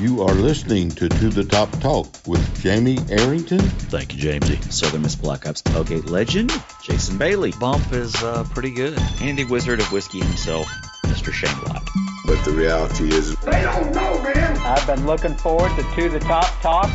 [0.00, 3.58] You are listening to To the Top Talk with Jamie Arrington.
[3.58, 4.72] Thank you, Jamesy.
[4.72, 6.50] Southern Miss Black Ops tailgate legend,
[6.82, 7.52] Jason Bailey.
[7.60, 8.98] Bump is uh, pretty good.
[9.20, 10.66] Andy Wizard of Whiskey himself,
[11.04, 11.34] Mr.
[11.34, 11.86] Shane Lott.
[12.24, 14.56] But the reality is, They don't know, man.
[14.58, 16.90] I've been looking forward to To the Top Talk.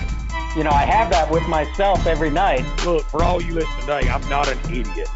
[0.58, 2.66] You know, I have that with myself every night.
[2.86, 5.10] Look, for all you listen today, I'm not an idiot.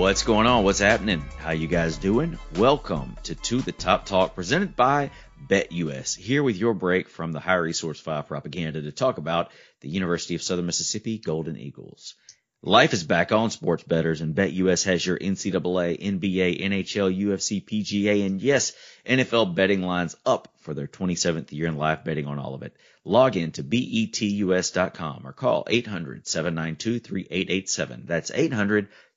[0.00, 0.64] What's going on?
[0.64, 1.22] What's happening?
[1.36, 2.38] How you guys doing?
[2.56, 5.10] Welcome to To the Top Talk presented by
[5.46, 6.16] BetUS.
[6.16, 9.50] Here with your break from the High Resource 5 propaganda to talk about
[9.82, 12.14] the University of Southern Mississippi Golden Eagles.
[12.62, 18.24] Life is back on sports betters and BetUS has your NCAA, NBA, NHL, UFC, PGA,
[18.24, 18.72] and yes,
[19.06, 22.74] NFL betting lines up for their 27th year in live betting on all of it.
[23.04, 28.06] Log in to betus.com or call 800-792-3887.
[28.06, 28.30] That's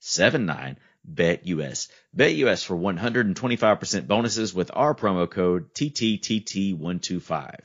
[0.04, 1.88] 800-79-BET-US.
[2.16, 7.60] BetUS for 125% bonuses with our promo code TTTT125.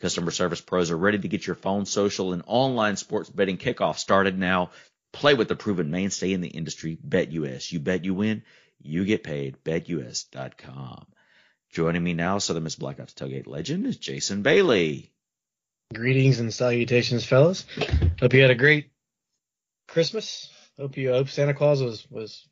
[0.00, 3.98] Customer service pros are ready to get your phone, social, and online sports betting kickoff
[3.98, 4.70] started now.
[5.12, 7.72] Play with the proven mainstay in the industry, BetUS.
[7.72, 8.44] You bet you win,
[8.80, 9.56] you get paid.
[9.64, 11.06] BetUS.com.
[11.72, 15.12] Joining me now, Southern Miss Black Ops Tailgate legend is Jason Bailey.
[15.92, 17.66] Greetings and salutations, fellas.
[18.20, 18.90] Hope you had a great
[19.88, 20.48] Christmas.
[20.78, 22.46] Hope you hope Santa Claus was was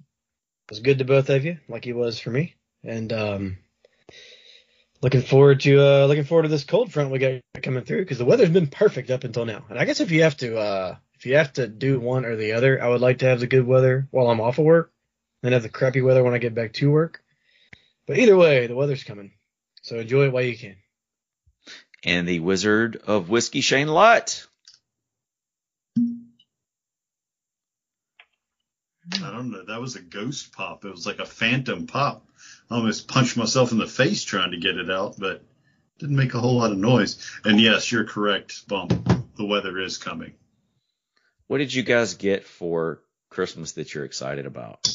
[0.68, 2.54] was good to both of you, like he was for me.
[2.84, 3.58] And um,
[5.02, 8.18] looking forward to uh, looking forward to this cold front we got coming through because
[8.18, 9.64] the weather's been perfect up until now.
[9.68, 12.36] And I guess if you have to uh, if you have to do one or
[12.36, 14.92] the other, I would like to have the good weather while I'm off of work,
[15.42, 17.22] and have the crappy weather when I get back to work.
[18.06, 19.32] But either way, the weather's coming,
[19.82, 20.76] so enjoy it while you can.
[22.04, 24.46] And the Wizard of Whiskey, Shane Lott.
[29.14, 29.64] I don't know.
[29.64, 30.84] That was a ghost pop.
[30.84, 32.26] It was like a phantom pop.
[32.70, 35.42] I almost punched myself in the face trying to get it out, but
[35.98, 37.18] didn't make a whole lot of noise.
[37.44, 38.92] And yes, you're correct, Bump.
[39.36, 40.34] The weather is coming.
[41.46, 43.00] What did you guys get for
[43.30, 44.86] Christmas that you're excited about?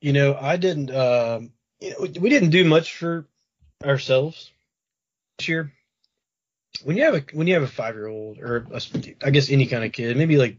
[0.00, 0.90] You know, I didn't.
[0.90, 3.28] Um, you know, we didn't do much for
[3.84, 4.50] ourselves
[5.38, 5.72] this year.
[6.82, 8.80] When you have a when you have a five year old or a,
[9.22, 10.58] I guess any kind of kid, maybe like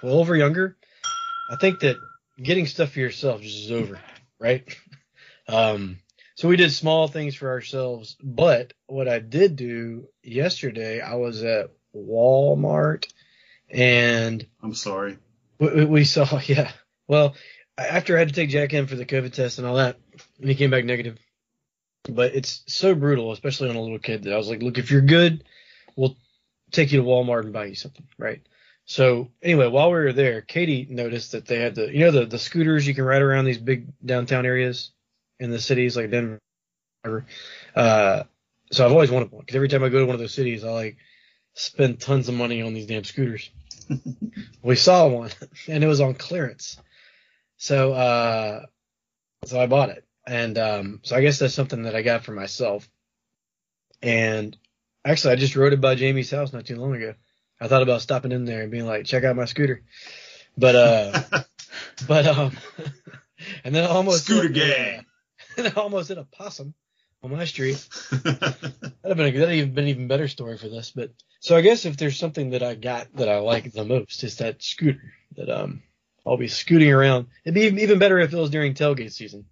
[0.00, 0.76] twelve or younger,
[1.50, 1.96] I think that
[2.42, 4.00] getting stuff for yourself just is over,
[4.38, 4.64] right?
[5.48, 5.98] Um,
[6.36, 11.42] so we did small things for ourselves, but what I did do yesterday, I was
[11.42, 13.12] at Walmart
[13.68, 15.18] and I'm sorry.
[15.58, 16.70] we, we saw, yeah.
[17.08, 17.34] Well,
[17.76, 19.96] after I had to take Jack in for the COVID test and all that,
[20.38, 21.18] and he came back negative.
[22.08, 24.90] But it's so brutal, especially on a little kid, that I was like, look, if
[24.90, 25.44] you're good,
[25.96, 26.16] we'll
[26.70, 28.40] take you to Walmart and buy you something, right?
[28.90, 32.26] So anyway, while we were there, Katie noticed that they had the, you know, the,
[32.26, 34.90] the scooters you can ride around these big downtown areas
[35.38, 36.40] in the cities like Denver.
[37.02, 37.24] whatever.
[37.76, 38.24] Uh,
[38.72, 40.64] so I've always wanted one because every time I go to one of those cities,
[40.64, 40.96] I like
[41.54, 43.48] spend tons of money on these damn scooters.
[44.64, 45.30] we saw one
[45.68, 46.76] and it was on clearance.
[47.58, 48.66] So, uh,
[49.44, 50.04] so I bought it.
[50.26, 52.88] And, um, so I guess that's something that I got for myself.
[54.02, 54.56] And
[55.04, 57.14] actually, I just rode it by Jamie's house not too long ago.
[57.60, 59.82] I thought about stopping in there and being like, check out my scooter.
[60.56, 61.22] But, uh,
[62.08, 62.56] but, um,
[63.64, 64.98] and then I almost, Scooter hit, gang.
[64.98, 65.02] uh,
[65.58, 66.74] and I almost hit a possum
[67.22, 67.86] on my street.
[68.10, 70.92] That'd have been a, that'd have been an even better story for this.
[70.94, 74.24] But so I guess if there's something that I got that I like the most,
[74.24, 75.82] is that scooter that um
[76.26, 77.26] I'll be scooting around.
[77.44, 79.46] It'd be even better if it was during tailgate season.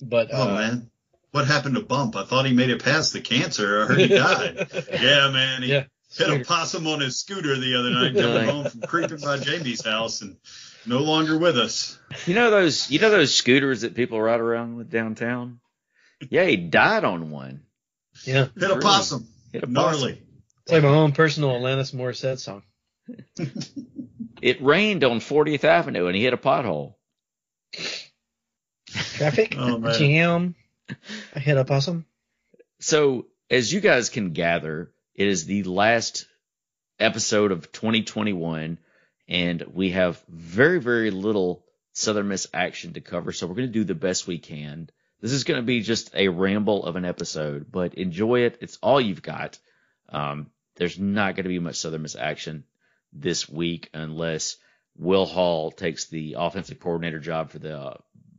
[0.00, 0.90] But oh uh, man.
[1.32, 2.16] What happened to Bump?
[2.16, 3.82] I thought he made it past the cancer.
[3.82, 4.68] I heard he died.
[4.90, 5.62] yeah, man.
[5.62, 5.84] He yeah,
[6.18, 9.84] hit a possum on his scooter the other night coming home from creeping by Jamie's
[9.84, 10.36] house and
[10.86, 11.98] no longer with us.
[12.26, 15.60] You know those you know those scooters that people ride around with downtown?
[16.30, 17.62] Yeah, he died on one.
[18.24, 18.46] yeah.
[18.58, 19.26] Hit a possum.
[19.52, 20.22] Hit a Gnarly.
[20.62, 22.62] It's like my own personal Alanis Morissette song.
[24.42, 26.94] It rained on 40th Avenue and he hit a pothole.
[28.90, 29.94] Traffic Oh, man.
[29.98, 30.54] jam.
[31.34, 32.04] I hit a possum.
[32.80, 36.26] So, as you guys can gather, it is the last
[37.00, 38.78] episode of 2021,
[39.28, 41.64] and we have very, very little
[41.94, 43.32] Southern Miss action to cover.
[43.32, 44.90] So, we're going to do the best we can.
[45.22, 48.58] This is going to be just a ramble of an episode, but enjoy it.
[48.60, 49.58] It's all you've got.
[50.10, 52.64] Um, there's not going to be much Southern Miss action
[53.14, 54.58] this week unless
[54.98, 57.96] Will Hall takes the offensive coordinator job for the uh,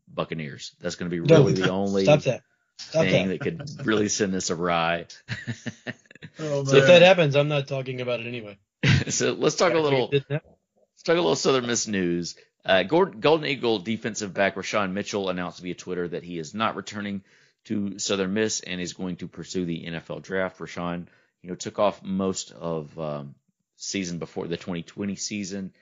[0.08, 0.76] Buccaneers.
[0.80, 1.64] That's going to be really Don't.
[1.64, 2.44] the only Stop that.
[2.78, 3.40] Stop thing that.
[3.40, 5.06] that could really send this awry.
[6.40, 8.58] Oh, So if that happens, I'm not talking about it anyway.
[9.10, 10.10] so let's talk a little.
[10.12, 12.36] Let's talk a little Southern Miss news.
[12.66, 16.76] Uh, Gordon, Golden Eagle defensive back Rashawn Mitchell announced via Twitter that he is not
[16.76, 17.24] returning
[17.66, 20.60] to Southern Miss and is going to pursue the NFL draft.
[20.60, 21.08] Rashawn,
[21.42, 23.36] you know, took off most of um,
[23.78, 25.74] season before the 2020 season,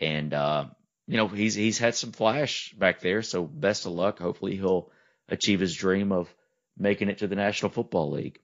[0.00, 0.66] and uh,
[1.06, 3.22] you know he's he's had some flash back there.
[3.22, 4.18] So best of luck.
[4.18, 4.90] Hopefully he'll
[5.28, 6.32] achieve his dream of
[6.80, 8.40] making it to the National Football League.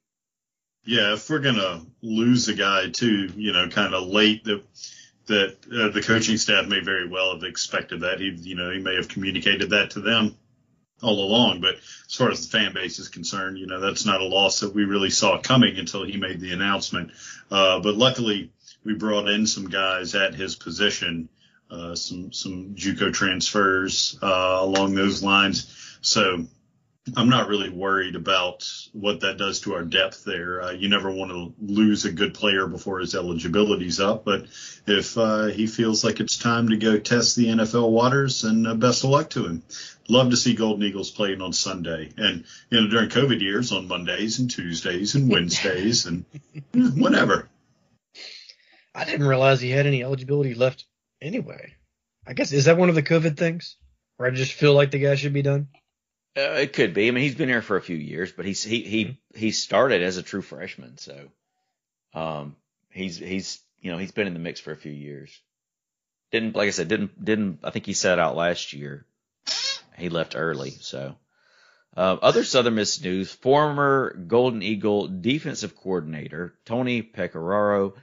[0.84, 4.62] Yeah, if we're gonna lose a guy too, you know, kind of late, that
[5.26, 8.20] that uh, the coaching staff may very well have expected that.
[8.20, 10.36] He, you know, he may have communicated that to them
[11.02, 11.60] all along.
[11.60, 14.60] But as far as the fan base is concerned, you know, that's not a loss
[14.60, 17.10] that we really saw coming until he made the announcement.
[17.50, 18.52] Uh, but luckily,
[18.84, 21.28] we brought in some guys at his position,
[21.70, 25.98] uh, some some JUCO transfers uh, along those lines.
[26.00, 26.46] So
[27.14, 30.60] I'm not really worried about what that does to our depth there.
[30.60, 34.46] Uh, you never want to lose a good player before his eligibility's up, but
[34.86, 38.74] if uh, he feels like it's time to go test the NFL waters, and uh,
[38.74, 39.62] best of luck to him.
[40.08, 43.88] Love to see Golden Eagles playing on Sunday, and you know during COVID years on
[43.88, 46.24] Mondays and Tuesdays and Wednesdays and
[46.96, 47.48] whatever.
[48.94, 50.86] I didn't realize he had any eligibility left
[51.20, 51.74] anyway.
[52.26, 53.76] I guess is that one of the COVID things,
[54.16, 55.68] where I just feel like the guy should be done.
[56.36, 57.08] Uh, it could be.
[57.08, 60.02] I mean, he's been here for a few years, but he's he he he started
[60.02, 61.28] as a true freshman, so
[62.12, 62.56] um
[62.90, 65.30] he's he's you know he's been in the mix for a few years.
[66.32, 69.06] Didn't like I said didn't didn't I think he sat out last year.
[69.96, 71.16] He left early, so.
[71.96, 77.94] Uh, other Southern Miss news: former Golden Eagle defensive coordinator Tony Pecoraro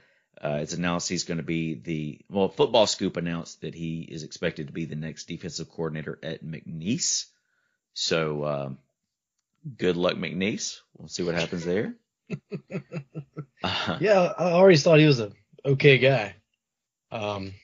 [0.44, 2.48] uh, it's announced he's going to be the well.
[2.50, 7.26] Football Scoop announced that he is expected to be the next defensive coordinator at McNeese.
[7.94, 8.78] So, um,
[9.76, 10.80] good luck, McNeese.
[10.96, 11.94] We'll see what happens there.
[13.62, 15.32] uh, yeah, I always thought he was a
[15.64, 16.34] okay guy.
[17.10, 17.54] Um,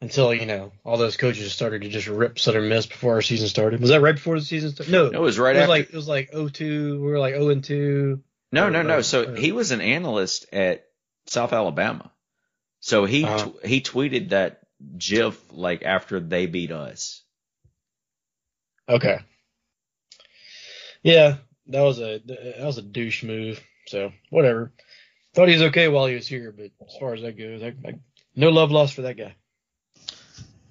[0.00, 3.48] until you know all those coaches started to just rip Southern Miss before our season
[3.48, 3.80] started.
[3.80, 4.92] Was that right before the season started?
[4.92, 5.70] No, no it was right it was after.
[5.70, 7.00] Like, it was like 02.
[7.00, 8.22] We were like 0 and 2.
[8.52, 9.00] No, no, no.
[9.02, 10.86] So he was an analyst at
[11.26, 12.10] South Alabama.
[12.80, 13.50] So he Uh-huh.
[13.62, 14.60] t- he tweeted that
[14.96, 17.22] GIF like after they beat us.
[18.90, 19.20] Okay.
[21.02, 21.36] Yeah,
[21.68, 23.62] that was a that was a douche move.
[23.86, 24.72] So whatever.
[25.32, 27.68] Thought he was okay while he was here, but as far as that goes, I,
[27.88, 27.94] I,
[28.34, 29.36] no love lost for that guy.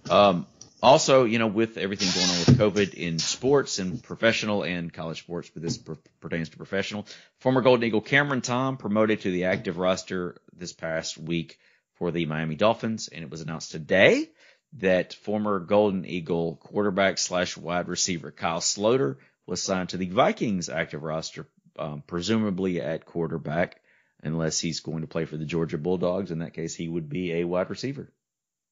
[0.10, 0.48] Um,
[0.83, 5.19] also, you know, with everything going on with COVID in sports and professional and college
[5.19, 7.06] sports, but this per- pertains to professional,
[7.39, 11.57] former Golden Eagle Cameron Tom promoted to the active roster this past week
[11.94, 14.30] for the Miami Dolphins, and it was announced today
[14.74, 20.69] that former Golden Eagle quarterback slash wide receiver Kyle Sloter was signed to the Vikings
[20.69, 23.81] active roster, um, presumably at quarterback,
[24.21, 26.31] unless he's going to play for the Georgia Bulldogs.
[26.31, 28.12] In that case, he would be a wide receiver.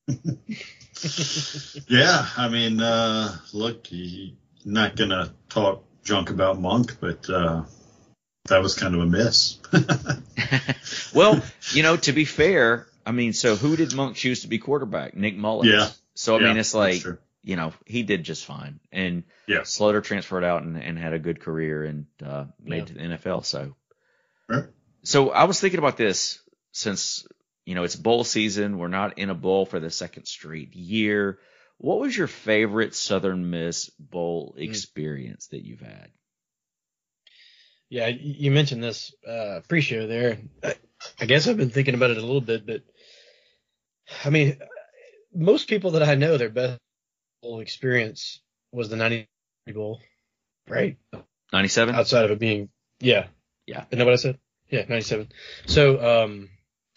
[1.88, 4.36] Yeah, I mean, uh, look, you're
[4.66, 7.64] not gonna talk junk about Monk, but uh,
[8.48, 9.60] that was kind of a miss.
[11.14, 11.42] well,
[11.72, 15.15] you know, to be fair, I mean, so who did Monk choose to be quarterback?
[15.15, 15.71] Nick Mullens.
[15.71, 15.89] Yeah.
[16.15, 17.04] So I Yeah, mean, it's like
[17.42, 19.62] you know he did just fine, and Yeah.
[19.62, 22.86] Sloter transferred out and, and had a good career and uh, made Yeah.
[22.86, 23.45] to the NFL.
[23.45, 23.75] So,
[24.50, 24.65] Right.
[25.04, 26.39] so I was thinking about this
[26.74, 27.25] since
[27.65, 28.77] you know it's bowl season.
[28.77, 31.39] We're not in a bowl for the second straight year.
[31.77, 34.63] What was your favorite Southern Miss bowl Hmm.
[34.63, 36.10] experience that you've had?
[37.89, 40.39] Yeah, you mentioned this uh, pre-show there.
[40.62, 40.75] I,
[41.22, 42.82] I guess I've been thinking about it a little bit, but
[44.24, 44.58] I mean,
[45.34, 46.80] most people that I know, their best
[47.44, 49.28] experience was the '90
[49.74, 50.00] Bowl,
[50.68, 50.98] right?
[51.52, 51.96] Ninety-seven.
[51.96, 53.28] Outside of it being, yeah,
[53.66, 53.86] Yeah.
[53.90, 54.40] Isn't that what I said?
[54.70, 55.30] Yeah, '97.
[55.66, 56.50] So, um,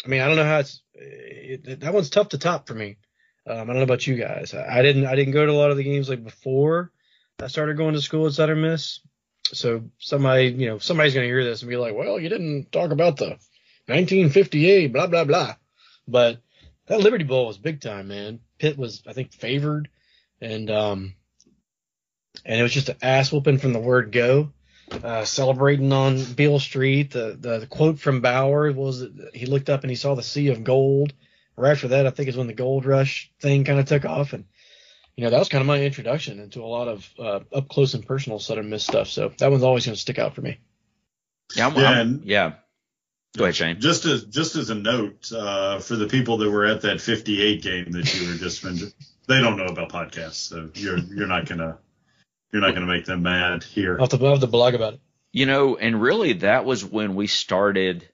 [0.05, 2.97] I mean, I don't know how it's it, that one's tough to top for me.
[3.47, 4.55] Um, I don't know about you guys.
[4.55, 6.93] I, I didn't I didn't go to a lot of the games like before
[7.41, 9.01] I started going to school at Southern Miss.
[9.45, 12.93] So somebody, you know, somebody's gonna hear this and be like, "Well, you didn't talk
[12.93, 13.39] about the
[13.87, 15.57] 1958, blah blah blah."
[16.07, 16.41] But
[16.91, 18.41] that Liberty Bowl was big time, man.
[18.59, 19.89] Pitt was, I think, favored,
[20.41, 21.15] and um,
[22.45, 24.53] and it was just an ass whooping from the word go.
[24.91, 27.13] Uh, celebrating on Beale Street.
[27.13, 30.49] The, the the quote from Bower was he looked up and he saw the sea
[30.49, 31.13] of gold.
[31.57, 34.33] Right after that, I think is when the gold rush thing kind of took off,
[34.33, 34.47] and
[35.17, 37.95] you know that was kind of my introduction into a lot of uh, up close
[37.95, 39.09] and personal Southern Miss stuff.
[39.09, 40.59] So that one's always going to stick out for me.
[41.55, 42.53] Yeah, I'm, Yeah, I'm- yeah.
[43.37, 43.81] Go ahead, Shane.
[43.81, 47.63] Just as just as a note uh, for the people that were at that 58
[47.63, 48.93] game that you were just mentioning,
[49.29, 51.79] they don't know about podcasts, so you're you're not gonna
[52.53, 53.95] you're not gonna make them mad here.
[53.95, 55.01] I'll have to, I'll have to blog about it.
[55.33, 58.09] You know, and really that was when we started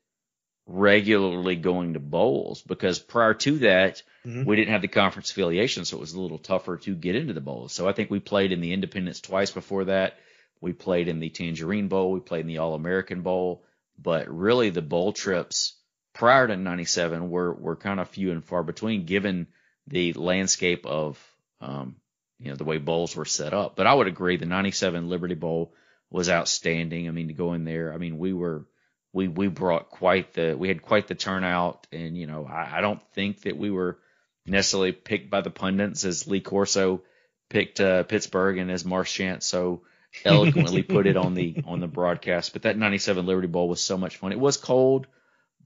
[0.66, 4.44] regularly going to bowls because prior to that, Mhm.
[4.44, 7.32] we didn't have the conference affiliation, so it was a little tougher to get into
[7.32, 7.73] the bowls.
[7.73, 10.18] So I think we played in the independents twice before that.
[10.61, 12.11] We played in the Tangerine Bowl.
[12.11, 13.62] We played in the All American Bowl.
[13.99, 15.75] But really, the bowl trips
[16.12, 19.47] prior to '97 were were kind of few and far between, given
[19.87, 21.19] the landscape of
[21.61, 21.97] um,
[22.38, 23.76] you know the way bowls were set up.
[23.76, 25.75] But I would agree, the '97 Liberty Bowl
[26.11, 27.09] was outstanding.
[27.09, 28.67] I mean, to go in there, I mean, we were
[29.12, 32.81] we we brought quite the we had quite the turnout, and you know, I, I
[32.81, 33.99] don't think that we were
[34.47, 37.03] necessarily picked by the pundits as Lee Corso
[37.49, 39.83] picked uh, Pittsburgh and as Marchant so
[40.25, 42.52] eloquently put it on the on the broadcast.
[42.52, 44.32] But that '97 Liberty Bowl was so much fun.
[44.32, 45.06] It was cold,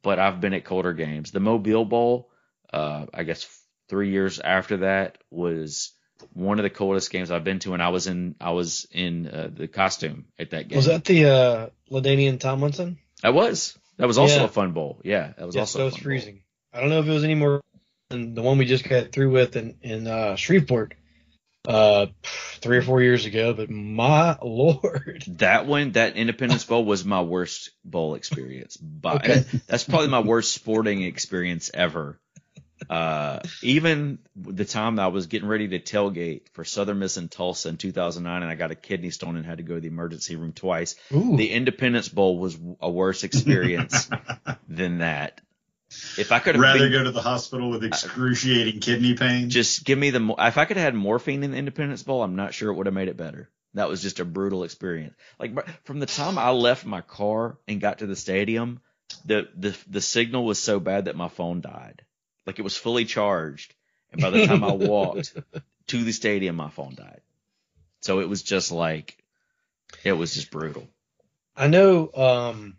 [0.03, 1.31] but I've been at colder games.
[1.31, 2.31] The Mobile Bowl,
[2.73, 3.47] uh, I guess
[3.89, 5.93] three years after that was
[6.35, 9.27] one of the coldest games I've been to, and I was in I was in
[9.27, 10.77] uh, the costume at that game.
[10.77, 12.99] Was that the uh, LaDainian Tomlinson?
[13.23, 13.77] That was.
[13.97, 14.45] That was also Yeah.
[14.45, 15.01] a fun bowl.
[15.05, 15.79] Yeah, that was yes, also.
[15.79, 16.05] that a was fun bowl.
[16.05, 16.43] freezing.
[16.73, 17.61] I don't know if it was any more
[18.09, 20.95] than the one we just got through with in in uh, Shreveport
[21.67, 27.05] uh, three or four years ago, but my lord, That one, that Independence Bowl was
[27.05, 28.77] my worst bowl experience.
[28.77, 29.45] By, Okay.
[29.67, 32.19] That's probably my worst sporting experience ever.
[32.89, 37.31] Uh, even the time that I was getting ready to tailgate for Southern Miss and
[37.31, 39.89] Tulsa in 2009, and I got a kidney stone and had to go to the
[39.89, 40.97] emergency room twice.
[41.13, 41.37] Ooh.
[41.37, 44.09] The Independence Bowl was a worse experience
[44.69, 45.41] than that.
[46.17, 49.51] If I could have Rather been, go to the hospital with excruciating kidney pain.
[49.51, 52.23] just give me the mo- if I could have had morphine in the Independence Bowl,
[52.23, 53.51] I'm not sure it would have made it better.
[53.75, 55.15] That was just a brutal experience.
[55.39, 58.81] Like from the time I left my car and got to the stadium,
[59.25, 62.03] the the the signal was so bad that my phone died.
[62.47, 63.75] Like it was fully charged,
[64.13, 65.37] and by the time I walked
[65.89, 67.21] to the stadium, my phone died.
[68.03, 69.17] So it was just like
[70.05, 70.89] it was just brutal.
[71.57, 72.77] I know um,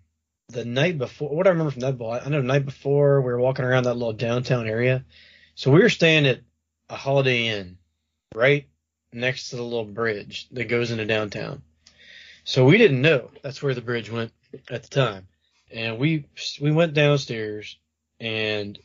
[0.51, 1.29] the night before.
[1.29, 3.84] What I remember from that ball, I know the night before we were walking around
[3.84, 5.05] that little downtown area.
[5.55, 6.41] So we were staying at
[6.89, 7.77] a Holiday Inn,
[8.36, 8.67] right
[9.13, 11.62] next to the little bridge that goes into downtown.
[12.43, 14.31] So we didn't know that's where the bridge went
[14.70, 15.27] at the time,
[15.72, 16.25] and we
[16.60, 17.77] we went downstairs
[18.20, 18.79] and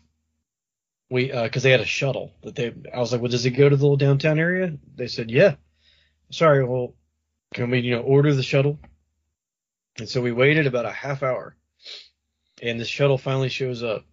[1.10, 2.74] we uh, because they had a shuttle that they.
[2.92, 4.76] I was like, well, does it go to the little downtown area?
[4.94, 5.54] They said, yeah.
[6.30, 6.94] Sorry, well,
[7.54, 8.78] can we you know order the shuttle?
[9.98, 11.56] And so we waited about a half hour,
[12.62, 14.04] and the shuttle finally shows up,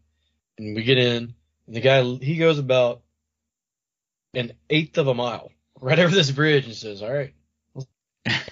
[0.58, 1.34] and we get in.
[1.68, 3.02] And the guy he goes about
[4.34, 7.34] an eighth of a mile right over this bridge and says, "All right,
[8.26, 8.44] this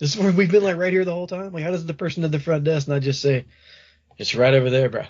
[0.00, 1.52] is where we've been like right here the whole time.
[1.52, 3.46] Like, how does the person at the front desk not just say,
[4.18, 5.04] it's right over there, bro?"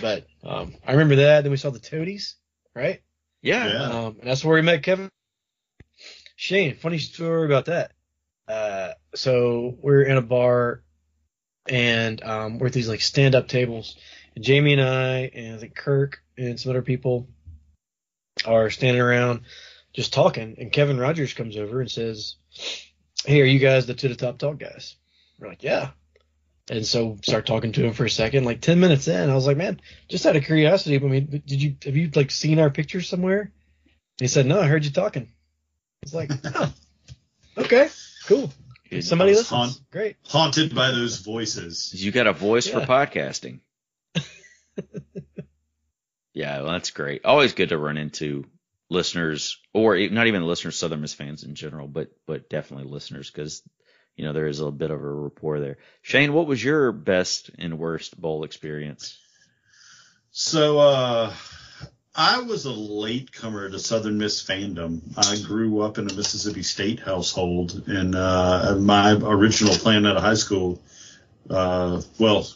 [0.00, 1.42] But um, I remember that.
[1.42, 2.36] Then we saw the Toadies,
[2.74, 3.02] right?
[3.42, 3.66] Yeah.
[3.66, 3.82] Yeah.
[3.82, 5.10] Um, and that's where we met Kevin.
[6.36, 7.92] Shane, funny story about that.
[8.48, 10.82] Uh, so we're in a bar
[11.68, 13.96] and um, we're at these like stand up tables.
[14.34, 17.28] And Jamie and I and I think Kirk and some other people
[18.44, 19.42] are standing around
[19.92, 20.56] just talking.
[20.58, 22.36] And Kevin Rogers comes over and says,
[23.24, 24.96] Hey, are you guys the to the top talk guys?
[25.38, 25.90] We're like, Yeah.
[26.70, 28.44] And so start talking to him for a second.
[28.44, 31.62] Like ten minutes in, I was like, Man, just out of curiosity, I mean, did
[31.62, 33.52] you have you like seen our pictures somewhere?
[34.18, 35.28] He said, No, I heard you talking.
[36.02, 36.72] It's like, oh,
[37.58, 37.88] okay,
[38.26, 38.52] cool.
[39.00, 39.48] Somebody was listens.
[39.50, 40.16] haunt- Great.
[40.28, 41.92] Haunted by those voices.
[41.94, 43.60] You got a voice for podcasting.
[46.32, 47.24] yeah, well, that's great.
[47.24, 48.44] Always good to run into
[48.90, 53.62] listeners, or not even listeners, Southern Miss fans in general, but but definitely listeners because
[54.16, 55.78] you know there is a bit of a rapport there.
[56.02, 59.18] Shane, what was your best and worst bowl experience?
[60.30, 61.32] So uh,
[62.16, 65.00] I was a latecomer to Southern Miss fandom.
[65.16, 70.22] I grew up in a Mississippi State household, and uh, my original plan out of
[70.22, 70.80] high school,
[71.50, 72.46] uh, well,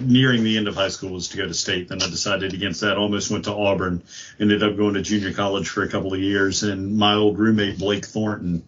[0.00, 1.88] nearing the end of high school was to go to state.
[1.88, 2.96] Then I decided against that.
[2.96, 4.02] Almost went to Auburn.
[4.40, 7.78] Ended up going to junior college for a couple of years, and my old roommate
[7.78, 8.64] Blake Thornton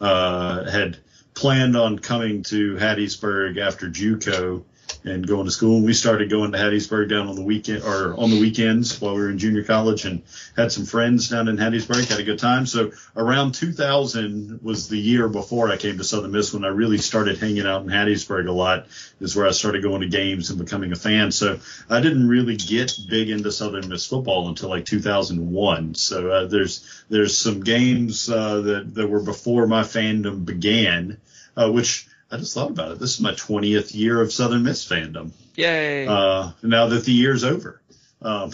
[0.00, 0.96] uh, had
[1.34, 4.64] planned on coming to Hattiesburg after JUCO
[5.04, 5.82] and going to school.
[5.82, 9.22] We started going to Hattiesburg down on the weekend or on the weekends while we
[9.22, 10.22] were in junior college and
[10.56, 12.66] had some friends down in Hattiesburg, had a good time.
[12.66, 16.98] So around 2000 was the year before I came to Southern Miss when I really
[16.98, 18.86] started hanging out in Hattiesburg a lot
[19.20, 21.32] is where I started going to games and becoming a fan.
[21.32, 21.58] So
[21.88, 25.94] I didn't really get big into Southern Miss football until like 2001.
[25.94, 31.20] So uh, there's, there's some games uh, that, that were before my fandom began,
[31.56, 32.98] uh, which I just thought about it.
[32.98, 35.32] This is my 20th year of Southern Miss fandom.
[35.54, 36.06] Yay!
[36.06, 37.82] Uh, now that the year's over.
[38.22, 38.52] Um,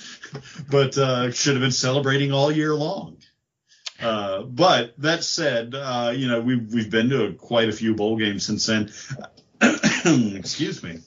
[0.70, 3.16] but uh, should have been celebrating all year long.
[4.00, 8.16] Uh, but that said, uh, you know we've we've been to quite a few bowl
[8.16, 8.92] games since then.
[10.36, 11.00] Excuse me.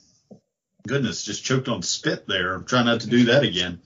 [0.86, 2.53] Goodness, just choked on spit there.
[2.53, 3.79] I'm trying not to do that again.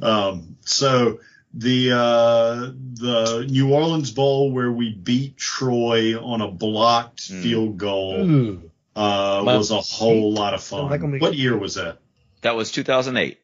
[0.00, 1.18] Um, so
[1.54, 2.54] the uh,
[2.94, 7.42] the New Orleans Bowl where we beat Troy on a blocked Mm.
[7.42, 8.58] field goal
[8.94, 11.18] uh, was a whole lot of fun.
[11.18, 11.98] What year was that?
[12.42, 13.38] That was 2008.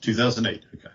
[0.00, 0.62] 2008.
[0.74, 0.88] Okay.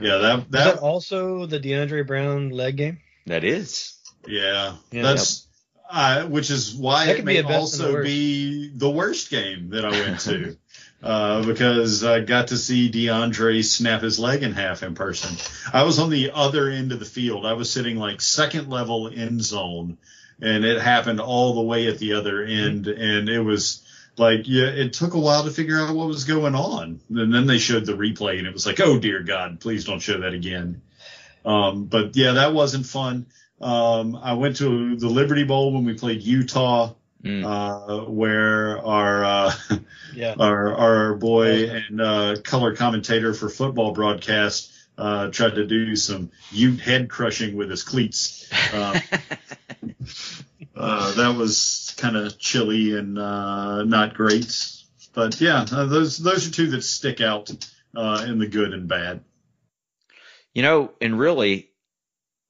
[0.00, 2.98] Yeah, that that that also the DeAndre Brown leg game?
[3.26, 3.94] That is.
[4.26, 5.02] Yeah, Yeah.
[5.02, 5.46] that's
[5.90, 9.30] uh, which is why That it could be may a the also be the worst
[9.30, 10.56] game that I went to
[11.02, 15.36] uh, because I got to see DeAndre snap his leg in half in person.
[15.72, 17.44] I was on the other end of the field.
[17.44, 19.98] I was sitting like second level end zone,
[20.40, 23.86] and it happened all the way at the other end, and it was.
[24.18, 27.46] Like yeah, it took a while to figure out what was going on, and then
[27.46, 30.34] they showed the replay, and it was like, oh dear God, please don't show that
[30.34, 30.82] again.
[31.46, 33.24] Um, but yeah, that wasn't fun.
[33.62, 36.92] Um, I went to the Liberty Bowl when we played Utah,
[37.24, 37.44] Mm.
[37.44, 39.52] uh, where our uh,
[40.14, 40.34] Yeah.
[40.38, 46.30] our our boy and uh, color commentator for football broadcast uh, tried to do some
[46.50, 48.50] Ute head crushing with his cleats.
[48.72, 49.00] Um,
[50.74, 54.66] uh, that was kind of chilly and uh, not great.
[55.12, 57.50] But yeah, uh, those those are two that stick out
[57.94, 59.22] uh, in the good and bad.
[60.54, 61.70] You know, and really,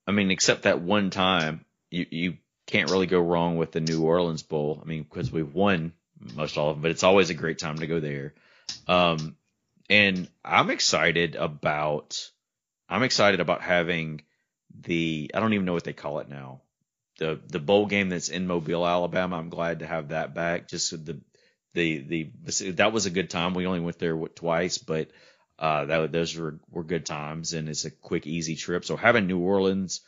[0.06, 2.36] I mean, except that one time, you you
[2.72, 4.80] can't really go wrong with the New Orleans Bowl.
[4.82, 5.92] I mean, because we've won
[6.34, 8.32] most all of them, but it's always a great time to go there.
[8.88, 9.36] Um,
[9.90, 12.30] and I'm excited about
[12.88, 14.22] I'm excited about having
[14.74, 16.62] the I don't even know what they call it now.
[17.18, 19.36] The the bowl game that's in Mobile, Alabama.
[19.36, 20.68] I'm glad to have that back.
[20.68, 21.20] Just the
[21.74, 23.52] the the that was a good time.
[23.52, 25.10] We only went there twice, but
[25.58, 28.86] uh, that those were were good times, and it's a quick, easy trip.
[28.86, 30.00] So having New Orleans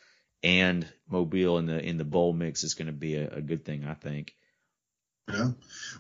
[0.45, 3.65] and Mobile in the in the bowl mix is going to be a, a good
[3.65, 4.35] thing, I think.
[5.33, 5.53] Yeah.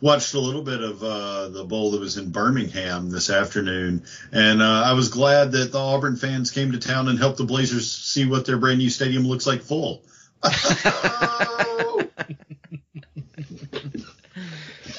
[0.03, 4.61] Watched a little bit of uh, the bowl that was in Birmingham this afternoon, and
[4.61, 7.91] uh, I was glad that the Auburn fans came to town and helped the Blazers
[7.91, 10.05] see what their brand new stadium looks like full.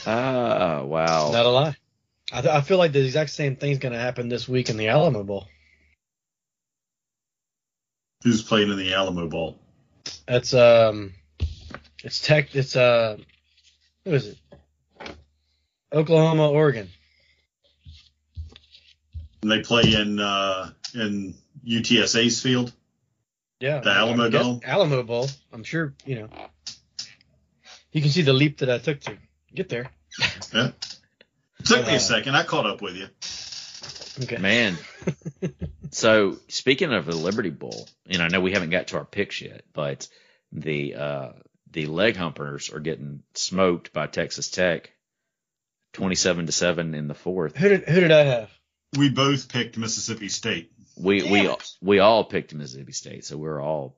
[0.07, 1.31] Ah, wow.
[1.31, 1.75] Not a lie.
[2.31, 4.77] I, th- I feel like the exact same thing's going to happen this week in
[4.77, 5.47] the Alamo Bowl.
[8.25, 9.59] Who's playing in the Alamo Bowl?
[10.27, 11.13] That's um,
[12.03, 12.55] it's tech.
[12.55, 13.17] It's uh,
[14.03, 14.37] who is it?
[15.93, 16.89] Oklahoma, Oregon.
[19.43, 22.73] And they play in uh, in UTSA's field.
[23.59, 24.59] Yeah, The Alamo I guess- Dome?
[24.65, 25.29] Alamo Bowl.
[25.53, 26.29] I'm sure you know.
[27.91, 29.17] You can see the leap that I took to
[29.53, 29.91] get there.
[30.51, 30.71] Yeah.
[31.63, 32.33] Took me Uh, a second.
[32.35, 33.07] I caught up with you.
[34.23, 34.37] Okay.
[34.41, 34.77] Man.
[35.91, 39.41] so speaking of the Liberty Bowl, and I know we haven't got to our picks
[39.41, 40.07] yet, but
[40.51, 41.29] the uh,
[41.71, 44.91] the leg humpers are getting smoked by Texas Tech,
[45.93, 47.55] twenty-seven to seven in the fourth.
[47.57, 48.51] Who did who did I have?
[48.97, 50.71] We both picked Mississippi State.
[50.97, 51.71] We Damn we it.
[51.81, 53.97] we all picked Mississippi State, so we're all,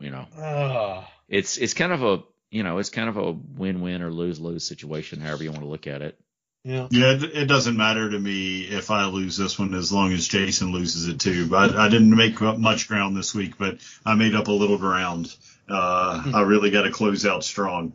[0.00, 4.00] you know, Oh, it's it's kind of a you know it's kind of a win-win
[4.02, 6.18] or lose-lose situation, however you want to look at it.
[6.64, 6.88] Yeah.
[6.90, 10.28] Yeah, it, it doesn't matter to me if I lose this one as long as
[10.28, 11.46] Jason loses it too.
[11.46, 15.34] But I didn't make much ground this week, but I made up a little ground.
[15.68, 17.92] Uh, I really got to close out strong.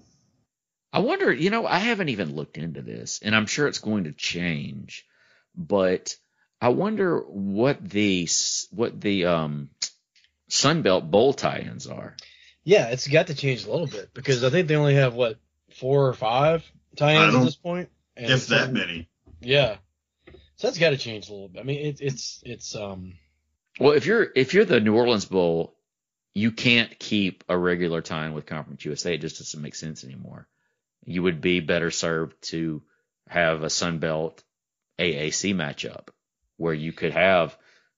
[0.92, 4.04] I wonder, you know, I haven't even looked into this, and I'm sure it's going
[4.04, 5.08] to change,
[5.56, 6.16] but
[6.62, 8.28] I wonder what the
[8.72, 9.70] what the um
[10.50, 12.16] Sunbelt Bowl tie-ins are.
[12.64, 15.38] Yeah, it's got to change a little bit because I think they only have what
[15.72, 16.64] four or five
[16.96, 17.90] tie-ins at this point.
[18.16, 19.10] And if so- that many.
[19.42, 19.78] Yeah.
[20.56, 21.60] So that's got to change a little bit.
[21.60, 23.14] I mean, it, it's it's um
[23.80, 25.76] Well, if you're if you're the New Orleans Bowl,
[26.34, 29.16] you can't keep a regular tie-in with Conference USA.
[29.16, 30.48] It just doesn't make sense anymore.
[31.06, 32.82] You would be better served to
[33.28, 34.42] have a Sun Belt
[35.00, 36.10] AAC matchup
[36.58, 37.58] where you could have,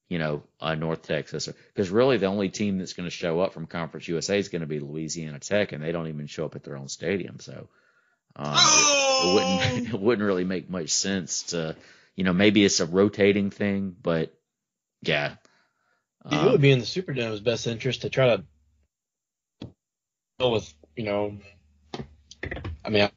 [0.09, 3.53] you know, a North Texas because really the only team that's going to show up
[3.53, 6.55] from Conference USA is going to be Louisiana Tech, and they don't even show up
[6.55, 7.39] at their own stadium.
[7.39, 7.67] So
[8.35, 11.75] um, it, it wouldn't it wouldn't really make much sense to,
[12.15, 14.33] you know, maybe it's a rotating thing, but
[15.01, 15.35] yeah.
[16.25, 18.43] it Um, would be in the Superdome's best interest to try to
[20.39, 21.37] deal with you know.
[22.83, 23.09] I mean,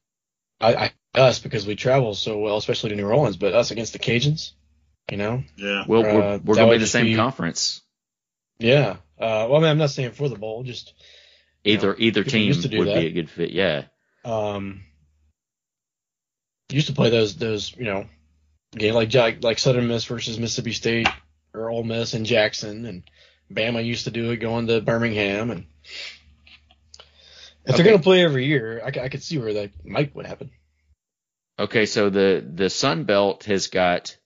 [0.60, 3.92] I, I us because we travel so well, especially to New Orleans, but us against
[3.92, 4.52] the Cajuns,
[5.10, 5.42] you know.
[5.56, 5.84] Yeah.
[5.86, 7.82] Well, we're, Uh, we're going to would be the same be- conference.
[8.58, 8.96] Yeah.
[9.18, 10.94] Uh, well, I mean, I'm not saying for the bowl, just
[11.64, 13.00] Either either team used to do would that.
[13.00, 13.50] be a good fit.
[13.50, 13.84] Yeah.
[14.24, 14.82] um,
[16.70, 18.06] used to play those those you know
[18.72, 21.08] game like Jack like Southern Miss versus Mississippi State
[21.54, 23.02] or Ole Miss and Jackson and
[23.50, 25.66] Bama used to do it going to Birmingham and
[27.64, 27.82] if Okay.
[27.82, 30.50] they're gonna play every year, I, I could see where that might would happen.
[31.58, 34.16] Okay, so the the Sun Belt has got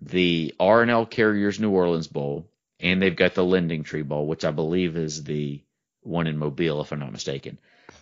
[0.00, 2.48] the R and L Carriers New Orleans Bowl,
[2.80, 5.60] and they've got the Lending Tree Bowl, which I believe is the
[6.02, 7.58] one in Mobile, if I'm not mistaken.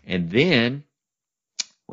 [0.07, 0.85] And then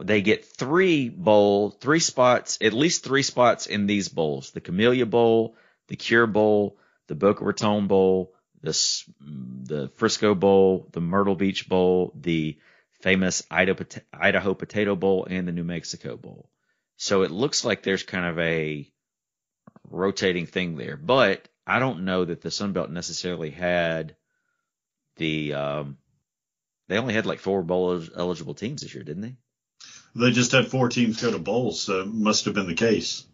[0.01, 5.05] they get three bowl, three spots, at least three spots in these bowls: the Camellia
[5.05, 5.55] Bowl,
[5.87, 6.77] the Cure Bowl,
[7.07, 8.71] the Boca Raton Bowl, the
[9.19, 12.57] the Frisco Bowl, the Myrtle Beach Bowl, the
[13.01, 16.49] famous Idaho, Idaho Potato Bowl, and the New Mexico Bowl.
[16.97, 18.89] So it looks like there's kind of a
[19.89, 24.15] rotating thing there, but I don't know that the Sun Belt necessarily had
[25.17, 25.53] the.
[25.53, 25.97] Um,
[26.87, 29.35] they only had like four bowl eligible teams this year, didn't they?
[30.15, 33.25] They just had four teams go to bowls, so it must have been the case.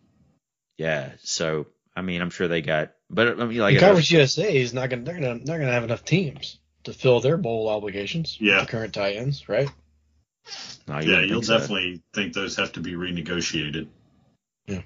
[0.78, 1.12] Yeah.
[1.24, 4.74] So I mean, I'm sure they got, but I mean, like And Conference USA is
[4.74, 8.38] not gonna they're gonna they're gonna have enough teams to fill their bowl obligations.
[8.40, 8.62] with Yeah.
[8.62, 9.70] the current tie-ins, right?
[10.88, 11.58] no, you yeah, you'll think so.
[11.60, 13.88] definitely think those have to be renegotiated.
[14.68, 14.82] Yeah.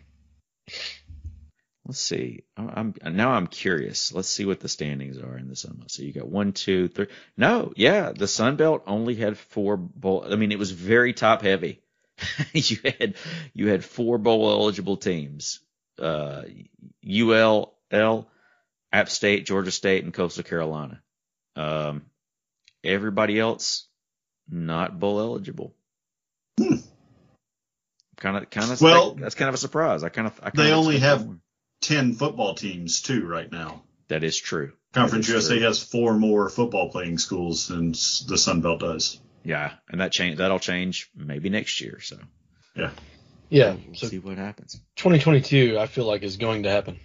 [1.86, 2.44] Let's see.
[2.58, 4.14] I'm, I'm now I'm curious.
[4.14, 5.92] Let's see what the standings are in the Sun Belt.
[5.92, 7.08] So you got one, two, three.
[7.38, 10.26] No, yeah, the Sun Belt only had four bowl.
[10.28, 11.82] I mean, it was very top heavy.
[12.54, 13.16] you had
[13.54, 15.60] you had four bowl eligible teams.
[16.00, 16.44] Uh,
[17.08, 17.76] UL,
[18.92, 21.02] App State, Georgia State, and Coastal Carolina.
[21.56, 22.04] Um,
[22.84, 23.88] everybody else
[24.50, 25.74] not bowl eligible.
[28.18, 28.82] Kind of, kind of.
[28.82, 30.04] Well, that's kind of a surprise.
[30.04, 30.40] I kind of.
[30.42, 31.28] I kind they only have-.
[31.82, 33.84] Ten football teams too right now.
[34.08, 34.72] That is true.
[34.94, 35.68] Conference That is USA true.
[35.68, 39.20] has four more football playing schools than the Sun Belt does.
[39.44, 42.00] Yeah, and that change that'll change maybe next year.
[42.02, 42.18] So
[42.76, 42.92] Yeah.
[43.50, 43.76] Yeah.
[43.86, 44.80] we'll So see what happens.
[44.96, 47.00] 2022, I feel like is going to happen.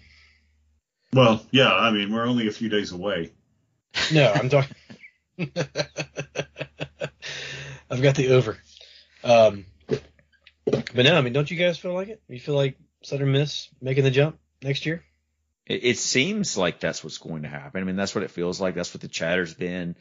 [1.13, 3.33] Well, yeah, I mean, we're only a few days away.
[4.13, 4.77] No, I'm talking.
[7.91, 8.59] I've got the over.
[9.25, 12.23] Um, but no, I mean, don't you guys feel like it?
[12.29, 15.03] You feel like Southern Miss making the jump next year?
[15.67, 17.81] It, it seems like that's what's going to happen.
[17.81, 18.75] I mean, that's what it feels like.
[18.75, 19.97] That's what the chatter's been.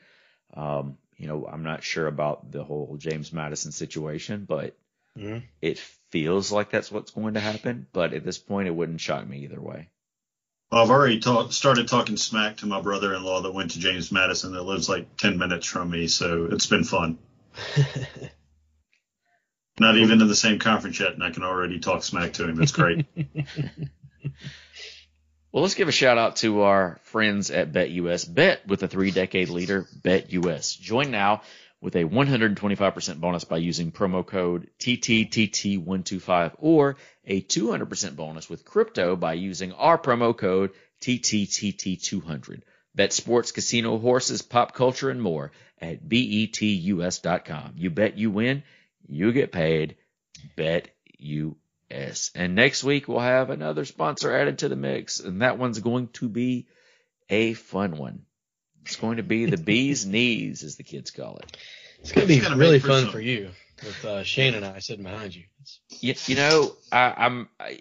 [0.54, 4.78] Um, you know, I'm not sure about the whole James Madison situation, but
[5.18, 5.44] Mhm.
[5.62, 5.80] it
[6.12, 7.88] feels like that's what's going to happen.
[7.92, 9.90] But at this point, it wouldn't shock me either way.
[10.72, 14.54] Well, I've already ta- started talking smack to my brother-in-law that went to James Madison
[14.54, 17.18] that lives like 10 minutes from me, so it's been fun.
[19.80, 22.62] Not even in the same conference yet, and I can already talk smack to him.
[22.62, 23.06] It's great.
[25.58, 28.32] Well, let's give a shout out to our friends at BetUS.
[28.32, 30.80] Bet with a three decade leader, BetUS.
[30.80, 31.42] Join now
[31.82, 39.16] with a 125% bonus by using promo code TTTT125 or a 200% bonus with crypto
[39.16, 42.62] by using our promo code TTTT200.
[42.94, 47.74] Bet sports, casino, horses, pop culture, and more at betus.com.
[47.78, 48.62] You bet you win,
[49.08, 49.96] you get paid.
[50.56, 51.58] Bet you
[51.90, 52.32] Yes.
[52.36, 56.10] And next week we'll have another sponsor added to the mix, and that one's going
[56.14, 56.68] to be
[57.30, 58.24] a fun one.
[58.86, 61.58] It's going to be the bee's knees, as the kids call it.
[62.00, 63.50] It's going to be gonna really make for fun some- for you
[63.84, 65.44] with uh, Shane and I sitting behind you.
[65.62, 67.80] It's, You, you know, I, I'm I,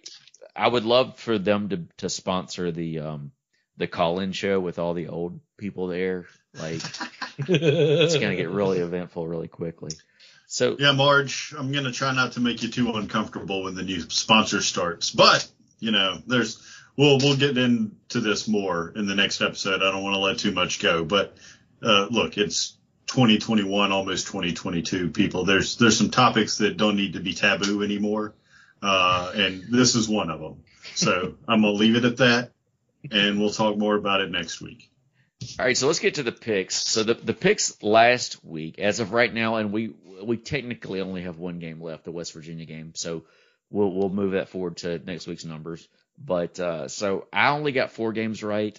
[0.54, 3.32] I would love for them to to sponsor the um
[3.78, 6.26] the call-in show with all the old people there.
[6.54, 6.82] Like
[7.38, 9.90] it's going to get really eventful really quickly.
[10.56, 14.00] So yeah, Marge, I'm to try not to make you too uncomfortable when the new
[14.08, 15.46] sponsor starts, but
[15.80, 16.66] you know, there's
[16.96, 19.82] we'll we'll get into this more in the next episode.
[19.82, 21.36] I don't want to let too much go, but
[21.82, 25.10] uh, look, it's 2021, almost 2022.
[25.10, 28.32] People, there's there's some topics that don't need to be taboo anymore,
[28.80, 30.62] uh, and this is one of them.
[30.94, 32.52] So I'm gonna leave it at that,
[33.10, 34.88] and we'll talk more about it next week.
[35.58, 36.76] All right, so let's get to the picks.
[36.76, 41.22] So the the picks last week, as of right now, and we we technically only
[41.22, 42.92] have one game left, the West Virginia game.
[42.94, 43.24] So
[43.70, 45.86] we'll we'll move that forward to next week's numbers.
[46.18, 48.78] But uh, so I only got four games right.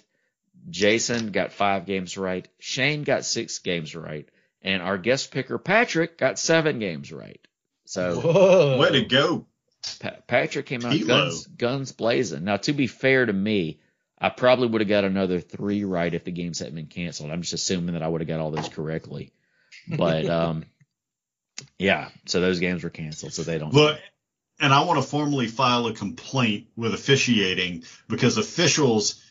[0.68, 2.46] Jason got five games right.
[2.58, 4.28] Shane got six games right,
[4.60, 7.40] and our guest picker Patrick got seven games right.
[7.86, 8.78] So Whoa.
[8.78, 9.46] Way to go!
[10.00, 11.06] Pa- Patrick came out Kilo.
[11.06, 12.44] guns guns blazing.
[12.44, 13.78] Now, to be fair to me,
[14.20, 17.30] I probably would have got another three right if the games hadn't been canceled.
[17.30, 19.32] I'm just assuming that I would have got all those correctly.
[19.88, 20.64] But um,
[21.78, 23.72] yeah, so those games were canceled, so they don't.
[23.72, 23.98] Look,
[24.60, 29.22] and I want to formally file a complaint with officiating because officials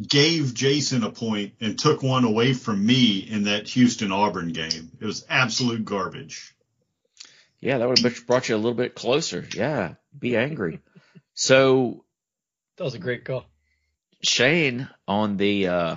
[0.00, 4.90] gave Jason a point and took one away from me in that Houston Auburn game.
[5.00, 6.54] It was absolute garbage.
[7.60, 9.44] Yeah, that would have brought you a little bit closer.
[9.52, 10.80] Yeah, be angry.
[11.34, 12.04] So
[12.76, 13.46] That was a great call.
[14.22, 15.96] Shane on the uh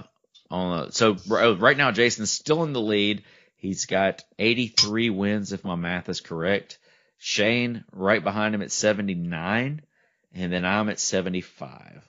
[0.49, 3.23] on the, so right now Jason's still in the lead.
[3.55, 6.77] He's got 83 wins if my math is correct.
[7.17, 9.81] Shane right behind him at 79
[10.33, 12.07] and then I'm at 75.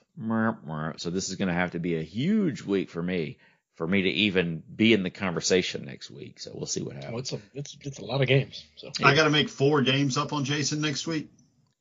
[0.97, 3.37] So this is going to have to be a huge week for me,
[3.75, 6.39] for me to even be in the conversation next week.
[6.39, 7.11] So we'll see what happens.
[7.11, 8.63] Well, it's a it's it's a lot of games.
[8.75, 11.29] So I got to make four games up on Jason next week.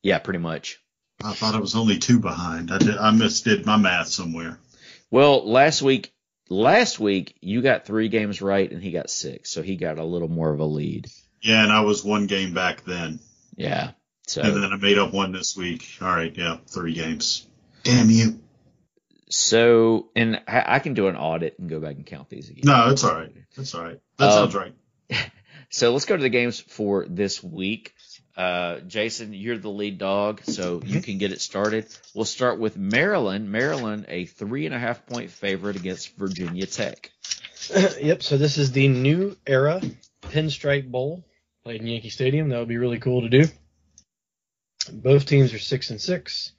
[0.03, 0.81] Yeah, pretty much.
[1.25, 2.71] I thought I was only two behind.
[2.73, 4.59] I did, I misdid my math somewhere.
[5.11, 6.13] Well, last week,
[6.49, 10.05] last week you got three games right and he got six, so he got a
[10.05, 11.07] little more of a lead.
[11.41, 13.21] Yeah, and I was one game back then.
[13.57, 13.93] Yeah.
[14.27, 15.85] So And then I made up one this week.
[16.01, 17.47] All right, yeah, three games.
[17.83, 18.41] Damn you.
[19.29, 22.63] so and I, I can do an audit and go back and count these again.
[22.65, 23.33] No, it's all right.
[23.57, 23.99] That's all right.
[24.19, 24.75] That Um, sounds right.
[25.75, 27.95] So let's go to the games for this week.
[28.37, 31.87] Uh, Jason, you're the lead dog, so you can get it started.
[32.15, 33.51] We'll start with Maryland.
[33.51, 37.11] Maryland, a three and a half point favorite against Virginia Tech.
[38.01, 38.23] yep.
[38.23, 39.83] So this is the new era
[40.23, 41.25] Pinstripe Bowl
[41.63, 42.49] played in Yankee Stadium.
[42.49, 43.45] That would be really cool to do.
[44.91, 46.53] Both teams are six and six.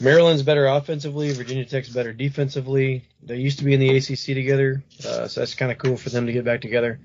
[0.00, 1.32] Maryland's better offensively.
[1.32, 3.04] Virginia Tech's better defensively.
[3.22, 6.08] They used to be in the ACC together, uh, so that's kind of cool for
[6.08, 6.98] them to get back together.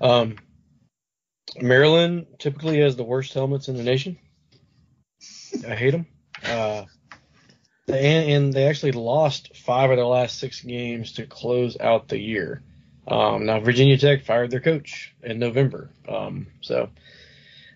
[0.00, 0.36] Um,
[1.60, 4.18] Maryland typically has the worst helmets in the nation.
[5.66, 6.06] I hate them.
[6.44, 6.84] Uh,
[7.88, 12.18] and, and they actually lost five of their last six games to close out the
[12.18, 12.62] year.
[13.08, 15.90] Um, now Virginia Tech fired their coach in November.
[16.08, 16.90] Um, so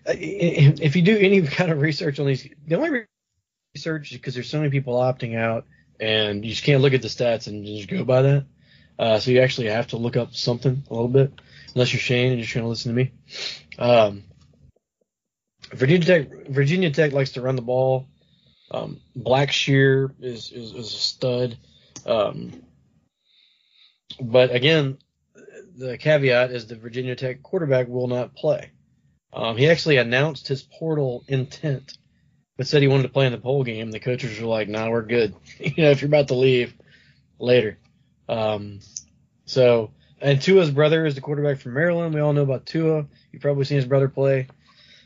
[0.05, 3.05] if you do any kind of research on these, the only
[3.73, 5.65] research because there's so many people opting out,
[5.99, 8.45] and you just can't look at the stats and just go by that.
[8.99, 11.31] Uh, so you actually have to look up something a little bit,
[11.73, 13.11] unless you're Shane and you're just trying to listen to me.
[13.77, 14.23] Um,
[15.73, 18.07] Virginia Tech, Virginia Tech likes to run the ball.
[18.71, 21.57] Um, Blackshear is, is, is a stud.
[22.05, 22.63] Um,
[24.19, 24.97] but again,
[25.77, 28.71] the caveat is the Virginia Tech quarterback will not play.
[29.33, 31.97] Um, he actually announced his portal intent,
[32.57, 33.91] but said he wanted to play in the bowl game.
[33.91, 35.35] The coaches were like, "Nah, we're good.
[35.59, 36.73] you know, if you're about to leave,
[37.39, 37.77] later."
[38.27, 38.79] Um,
[39.45, 42.13] so, and Tua's brother is the quarterback from Maryland.
[42.13, 43.05] We all know about Tua.
[43.31, 44.47] You've probably seen his brother play.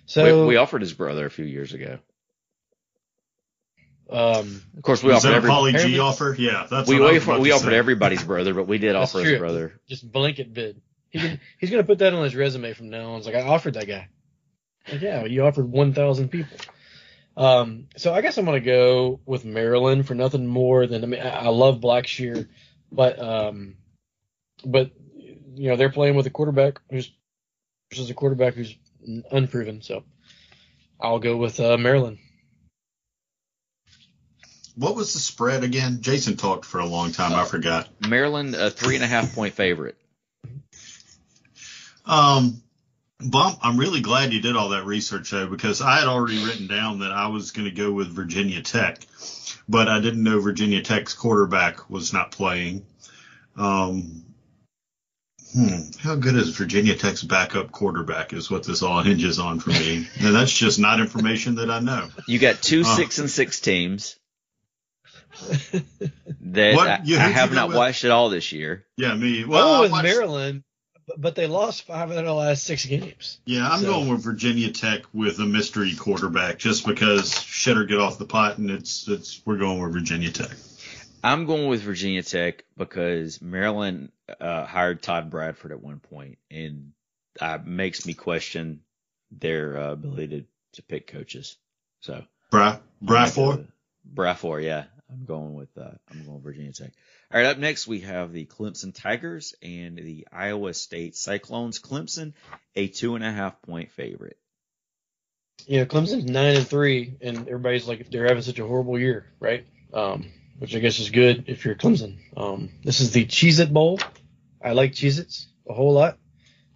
[0.06, 1.98] So, we, we offered his brother a few years ago.
[4.10, 6.36] um, Of course, we Is offered that a every, Polly G apparently- offer?
[6.38, 7.78] Yeah, that's we, what I we, was about we to offered say.
[7.78, 9.80] everybody's brother, but we did That's offer his brother.
[9.90, 10.82] just blanket bid.
[11.10, 13.18] He can, he's going to put that on his resume from now on.
[13.18, 14.10] It's like I offered that guy.
[14.92, 16.58] Like, yeah, you offered 1,000 people.
[17.38, 21.08] Um, so I guess I'm going to go with Maryland for nothing more than I
[21.08, 22.48] mean I, I love Blackshear,
[22.92, 23.76] but um,
[24.64, 24.92] but
[25.56, 27.12] you know they're playing with a quarterback who's
[27.92, 28.76] versus a quarterback who's
[29.32, 29.82] unproven.
[29.82, 30.04] So
[31.00, 32.20] I'll go with uh, Maryland.
[34.76, 36.00] What was the spread again?
[36.02, 37.34] Jason talked for a long time.
[37.34, 37.88] I forgot.
[38.08, 39.96] Maryland, a three and a half point favorite.
[42.06, 42.62] Um,
[43.20, 46.68] Bump, I'm really glad you did all that research though, because I had already written
[46.68, 49.00] down that I was going to go with Virginia Tech,
[49.70, 52.86] but I didn't know Virginia Tech's quarterback was not playing.
[53.56, 54.25] Um,
[55.56, 59.70] hmm, how good is Virginia Tech's backup quarterback is what this all hinges on for
[59.72, 60.08] me.
[60.20, 62.10] and that's just not information that I know.
[62.28, 62.96] You got two Oh.
[62.96, 64.18] six and six teams
[66.42, 67.78] that What- I, I have not with?
[67.78, 68.86] watched it all this year.
[68.98, 69.44] Yeah, me.
[69.44, 70.64] Well, Well, I with watched- Maryland,
[71.08, 73.40] but, but they lost five of their last six games.
[73.46, 77.86] Yeah, I'm So- going with Virginia Tech with a mystery quarterback just because shit or
[77.86, 80.52] get off the pot and it's it's we're going with Virginia Tech.
[81.24, 84.10] I'm going with Virginia Tech because Maryland
[84.40, 86.92] uh, hired Todd Bradford at one point, and
[87.40, 88.82] uh, makes me question
[89.32, 91.58] their uh, ability to, to pick coaches.
[92.02, 93.58] So Bra I'm gonna go Brafor.
[93.58, 93.68] with-
[94.14, 94.86] Brafor, yeah.
[95.12, 96.92] I'm going with uh, I'm going Virginia Tech.
[97.32, 101.80] All right, up next we have the Clemson Tigers and the Iowa State Cyclones.
[101.80, 102.34] Clemson,
[102.76, 104.38] a two and a half point favorite.
[105.68, 109.26] Yeah, know, Clemson's nine and three, and everybody's like they're having such a horrible year,
[109.40, 109.66] right?
[109.94, 110.28] Um,
[110.60, 112.18] which I guess is good if you're Clemson.
[112.36, 114.00] Um, this is the Cheez It Bowl.
[114.64, 116.18] I like Cheez Its a whole lot.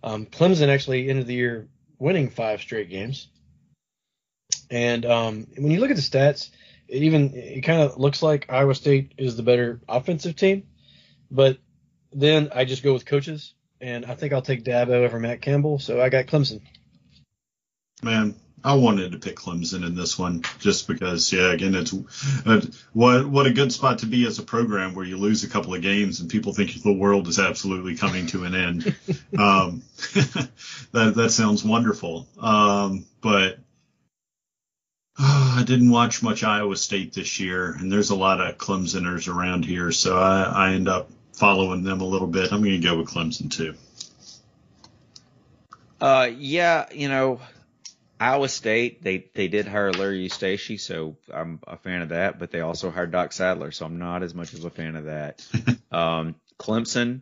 [0.04, 3.30] Um, Clemson actually ended the year winning five straight games.
[4.72, 6.50] And um, when you look at the stats,
[6.88, 10.63] it even it kind of looks like Iowa State is the better offensive team.
[11.32, 11.58] But
[12.12, 15.80] then I just go with coaches, and I think I'll take Dabo over Matt Campbell.
[15.80, 16.62] So I got Clemson.
[18.02, 21.93] Man, I wanted to pick Clemson in this one just because, yeah, again, it's
[22.45, 22.62] uh,
[22.93, 25.74] what what a good spot to be as a program where you lose a couple
[25.74, 28.86] of games and people think the world is absolutely coming to an end.
[29.39, 29.84] um,
[30.91, 32.28] that that sounds wonderful.
[32.39, 33.60] Um, but
[35.19, 39.34] oh, I didn't watch much Iowa State this year, and there's a lot of Clemsoners
[39.34, 42.52] around here, so I, I end up following them a little bit.
[42.52, 43.76] I'm going to go with Clemson too.
[46.02, 47.39] Uh, yeah, you know,
[48.19, 52.38] Iowa State, they they did hire Larry Eustachy, so I'm a fan of that.
[52.38, 55.05] But they also hired Doc Sadler, so I'm not as much of a fan of
[55.05, 55.45] that.
[55.91, 57.21] um, Clemson,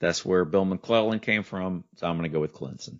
[0.00, 2.98] that's where Bill McLellan came from, so I'm going to go with Clemson.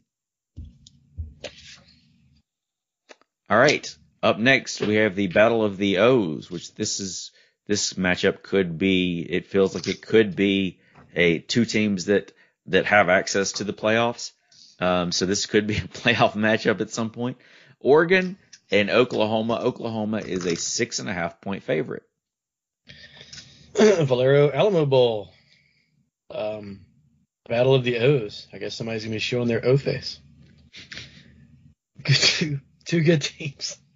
[3.48, 3.88] All right,
[4.22, 7.32] up next we have the Battle of the O's, which this is
[7.66, 9.20] this matchup could be.
[9.20, 10.80] It feels like it could be
[11.14, 12.32] a two teams that
[12.66, 14.32] that have access to the playoffs.
[14.80, 17.38] Um, so this could be a playoff matchup at some point.
[17.80, 18.38] Oregon
[18.70, 19.60] and Oklahoma.
[19.62, 22.04] Oklahoma is a six and a half point favorite.
[23.74, 25.32] Valero Alamo Bowl.
[26.30, 26.80] Um,
[27.48, 28.46] Battle of the O's.
[28.52, 30.20] I guess somebody's gonna be showing their O face.
[32.04, 33.78] two, two good teams.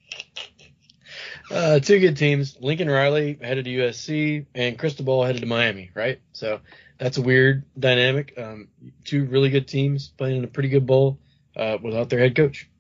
[1.51, 2.57] Uh, two good teams.
[2.61, 6.19] Lincoln Riley headed to USC and Cristobal headed to Miami, right?
[6.33, 6.61] So
[7.03, 8.35] that's a weird dynamic.
[8.39, 8.69] Um,
[9.05, 11.19] two really good teams playing in a pretty good bowl
[11.57, 12.71] uh, without their head coach.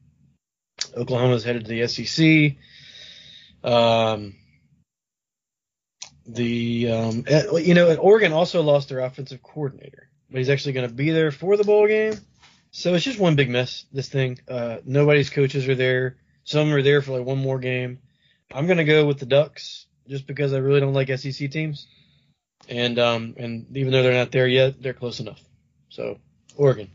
[0.96, 2.56] Oklahoma's headed to the SEC.
[3.64, 4.36] Um,
[6.24, 10.74] the um, at, you know, and Oregon also lost their offensive coordinator, but he's actually
[10.74, 12.14] going to be there for the bowl game.
[12.70, 13.86] So it's just one big mess.
[13.92, 14.38] This thing.
[14.48, 16.16] Uh, nobody's coaches are there.
[16.44, 17.98] Some are there for like one more game.
[18.54, 21.88] I'm going to go with the Ducks just because I really don't like SEC teams.
[22.68, 25.40] And um, and even though they're not there yet, they're close enough.
[25.88, 26.18] So
[26.56, 26.88] Oregon.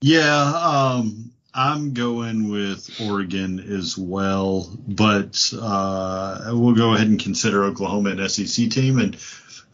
[0.00, 7.64] Yeah, um, I'm going with Oregon as well, but uh, we'll go ahead and consider
[7.64, 9.16] Oklahoma an SEC team, and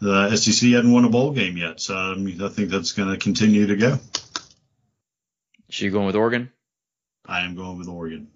[0.00, 2.12] the SEC hadn't won a bowl game yet, so I,
[2.44, 3.98] I think that's going to continue to go.
[5.70, 6.50] So you going with Oregon?
[7.26, 8.28] I am going with Oregon.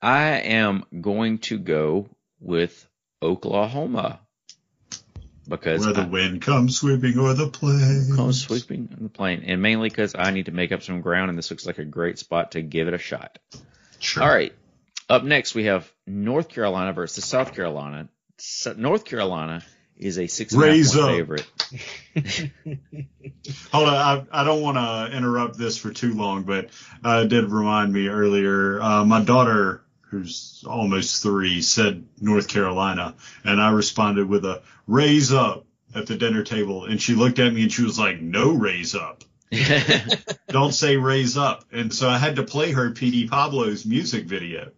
[0.00, 2.08] I am going to go
[2.40, 2.86] with
[3.22, 4.20] Oklahoma
[5.48, 8.14] because where the I, wind comes sweeping over the plain.
[8.14, 11.30] Comes sweeping on the plane, and mainly because I need to make up some ground,
[11.30, 13.38] and this looks like a great spot to give it a shot.
[13.98, 14.22] Sure.
[14.22, 14.52] All right.
[15.08, 18.08] Up next, we have North Carolina versus South Carolina.
[18.38, 19.62] So North Carolina
[19.96, 21.10] is a six and a half Raise up.
[21.10, 21.46] favorite.
[23.72, 26.68] Hold on, I, I don't want to interrupt this for too long, but
[27.04, 28.80] uh, it did remind me earlier.
[28.80, 35.32] Uh, my daughter, who's almost three, said North Carolina, and I responded with a raise
[35.32, 38.52] up at the dinner table, and she looked at me and she was like, "No,
[38.52, 39.24] raise up."
[40.48, 41.64] Don't say raise up.
[41.72, 44.70] And so I had to play her Petey Pablo's music video.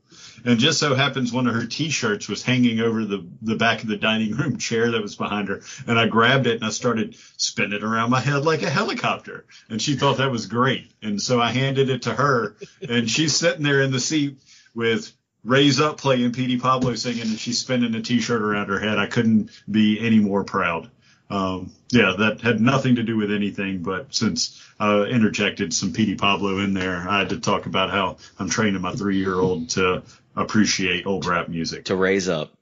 [0.45, 3.89] And just so happens one of her t-shirts was hanging over the, the back of
[3.89, 5.63] the dining room chair that was behind her.
[5.87, 9.47] And I grabbed it and I started spinning it around my head like a helicopter.
[9.69, 10.91] And she thought that was great.
[11.03, 12.57] And so I handed it to her
[12.89, 14.39] and she's sitting there in the seat
[14.75, 15.13] with
[15.45, 18.99] raise up playing Petey Pablo singing and she's spinning a t-shirt around her head.
[18.99, 20.91] I couldn't be any more proud.
[21.31, 26.17] Um, yeah, that had nothing to do with anything, but since I interjected some Petey
[26.17, 29.71] Pablo in there, I had to talk about how I'm training my three year old
[29.71, 30.03] to
[30.37, 32.53] appreciate old rap music, to raise up.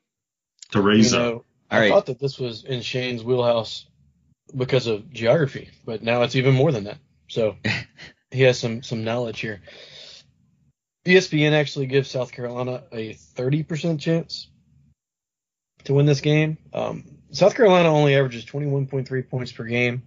[0.71, 1.25] to raise you up.
[1.25, 1.89] know, All I right.
[1.91, 3.87] thought that this was in Shane's wheelhouse
[4.57, 6.99] because of geography, but now it's even more than that.
[7.29, 7.57] So
[8.31, 9.61] he has some some knowledge here.
[11.05, 14.49] ESPN actually gives South Carolina a 30% chance
[15.85, 16.59] to win this game.
[16.73, 20.03] Um, South Carolina only averages 21.3 points per game.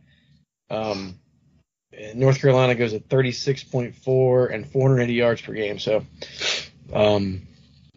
[0.69, 1.19] Um,
[1.91, 5.79] and North Carolina goes at 36.4 and 480 yards per game.
[5.79, 6.05] So,
[6.93, 7.47] um,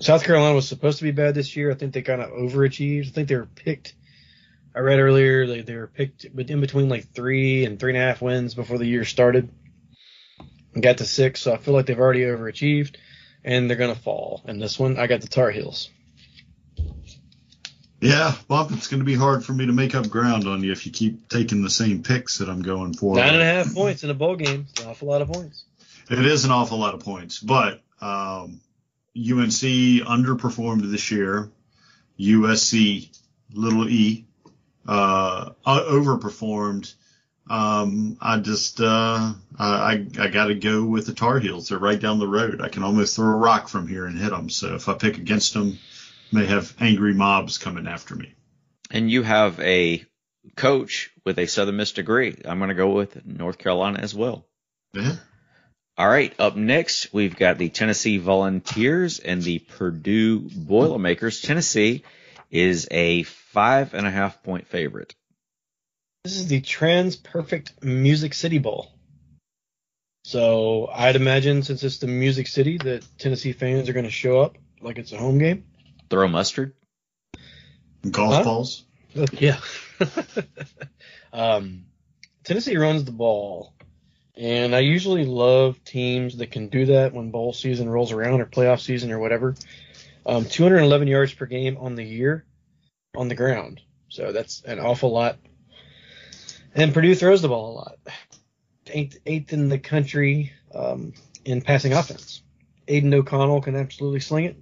[0.01, 1.71] South Carolina was supposed to be bad this year.
[1.71, 3.09] I think they kind of overachieved.
[3.09, 3.95] I think they were picked.
[4.75, 8.07] I read earlier they, they were picked in between like three and three and a
[8.07, 9.49] half wins before the year started
[10.79, 11.41] and got to six.
[11.41, 12.95] So I feel like they've already overachieved
[13.43, 14.43] and they're going to fall.
[14.45, 15.91] And this one, I got the Tar Heels.
[18.01, 20.71] Yeah, Bump, it's going to be hard for me to make up ground on you
[20.71, 23.17] if you keep taking the same picks that I'm going for.
[23.17, 24.69] Nine and a half points in a bowl game.
[24.71, 25.65] It's an awful lot of points.
[26.09, 28.61] It is an awful lot of points, but um,
[29.17, 31.51] UNC underperformed this year.
[32.21, 33.09] USC,
[33.53, 34.27] little e,
[34.87, 36.95] uh, overperformed.
[37.51, 41.69] Um, I just, uh, I, I got to go with the Tar Heels.
[41.69, 42.61] They're right down the road.
[42.61, 44.51] I can almost throw a rock from here and hit them.
[44.51, 45.79] So if I pick against them,
[46.33, 48.35] may have angry mobs coming after me.
[48.91, 50.05] And you have a
[50.57, 52.37] coach with a Southern Miss degree.
[52.45, 54.47] I'm going to go with North Carolina as well.
[54.93, 55.17] Yeah.
[55.97, 61.41] All right, up next, we've got the Tennessee Volunteers and the Purdue Boilermakers.
[61.41, 62.05] Tennessee
[62.53, 65.17] is a five and a half point favorite.
[66.29, 68.93] This is the TransPerfect Music City Bowl.
[70.25, 74.39] So I'd imagine since it's the Music City that Tennessee fans are going to show
[74.43, 75.65] up like it's a home game.
[76.11, 76.75] Throw mustard.
[78.11, 78.45] Golf Huh?
[78.45, 78.85] balls.
[79.33, 79.59] Yeah.
[81.33, 81.87] um,
[82.45, 83.73] Tennessee runs the ball,
[84.37, 88.45] And I usually love teams that can do that when bowl season rolls around or
[88.45, 89.55] playoff season or whatever.
[90.27, 92.45] Um, 211 yards per game on the year
[93.17, 93.81] on the ground.
[94.11, 95.39] So that's an awful lot.
[96.75, 97.99] And Purdue throws the ball a lot.
[98.87, 101.13] Eighth, eighth in the country um,
[101.45, 102.43] in passing offense.
[102.87, 104.57] Aidan O'Connell can absolutely sling it.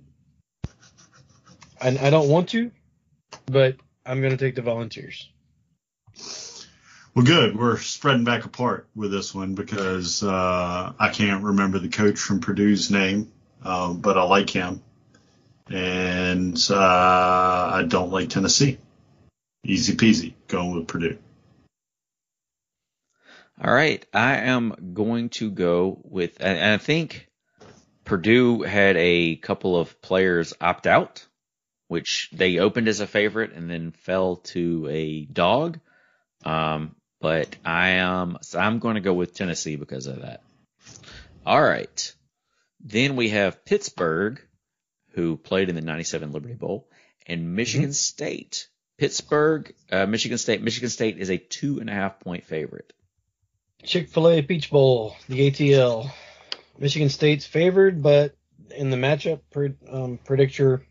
[1.80, 2.70] I, I don't want to,
[3.46, 5.30] but I'm going to take the Volunteers.
[7.14, 7.57] Well, good.
[7.57, 12.40] We're spreading back apart with this one because uh, I can't remember the coach from
[12.40, 13.32] Purdue's name,
[13.62, 14.82] um, but I like him.
[15.68, 18.78] And uh, I don't like Tennessee.
[19.64, 21.18] Easy peasy going with Purdue.
[23.59, 27.26] All right, I am going to go with, and I think
[28.04, 31.26] Purdue had a couple of players opt out,
[31.88, 35.80] which they opened as a favorite and then fell to a dog.
[36.44, 40.42] Um, but I am, so I'm going to go with Tennessee because of that.
[41.46, 42.14] All right,
[42.80, 44.38] then we have Pittsburgh,
[45.12, 46.90] who played in the '97 Liberty Bowl,
[47.26, 47.92] and Michigan mm-hmm.
[47.92, 48.68] State.
[48.98, 50.62] Pittsburgh, uh, Michigan State.
[50.62, 52.92] Michigan State is a two and a half point favorite.
[53.87, 56.11] Chick fil A Peach Bowl, the ATL.
[56.76, 58.34] Michigan State's favored, but
[58.76, 59.41] in the matchup
[59.89, 60.84] um, predictor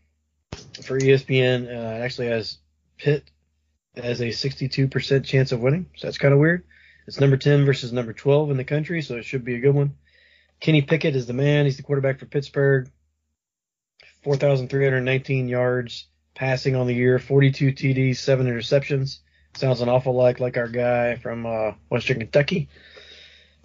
[0.82, 2.58] for ESPN, uh, it actually has
[2.96, 3.30] Pitt
[3.94, 5.86] as a 62% chance of winning.
[5.96, 6.64] So that's kind of weird.
[7.06, 9.74] It's number 10 versus number 12 in the country, so it should be a good
[9.74, 9.94] one.
[10.58, 11.66] Kenny Pickett is the man.
[11.66, 12.90] He's the quarterback for Pittsburgh.
[14.24, 19.18] 4,319 yards passing on the year, 42 TDs, seven interceptions.
[19.56, 22.68] Sounds an awful lot like our guy from uh, Western Kentucky.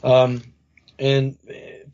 [0.03, 0.41] Um,
[0.97, 1.37] and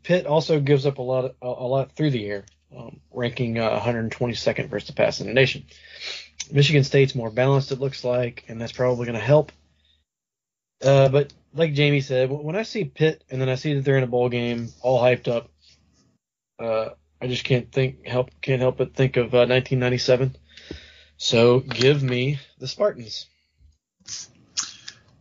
[0.02, 2.44] Pitt also gives up a lot, of, a lot through the air,
[2.76, 5.64] um, ranking uh, 122nd versus the pass in the nation.
[6.52, 9.50] Michigan State's more balanced, it looks like, and that's probably going to help.
[10.82, 13.98] Uh, but like Jamie said, when I see Pitt and then I see that they're
[13.98, 15.50] in a bowl game, all hyped up,
[16.60, 16.90] uh,
[17.20, 20.36] I just can't think help can't help but think of uh, 1997.
[21.16, 23.26] So give me the Spartans.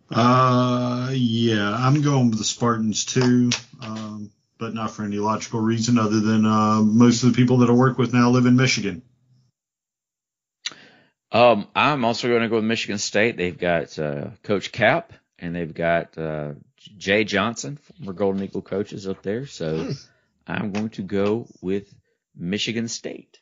[0.10, 3.50] Uh, yeah, I'm going with the Spartans too,
[3.82, 7.70] um, but not for any logical reason other than uh, most of the people that
[7.70, 9.02] I work with now live in Michigan.
[11.32, 13.36] Um, I'm also going to go with Michigan State.
[13.36, 16.54] They've got uh, Coach Cap and they've got uh,
[16.98, 19.46] Jay Johnson, former Golden Eagle coaches up there.
[19.46, 19.92] So hmm.
[20.48, 21.94] I'm going to go with
[22.36, 23.40] Michigan State.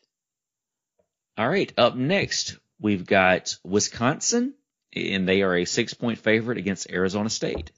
[1.38, 4.54] All right, up next we've got Wisconsin
[4.94, 7.70] and they are a six point favorite against Arizona State.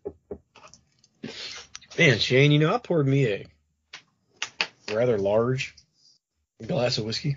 [1.98, 3.46] Man, Shane, you know, I poured me a
[4.92, 5.74] rather large
[6.64, 7.36] glass of whiskey.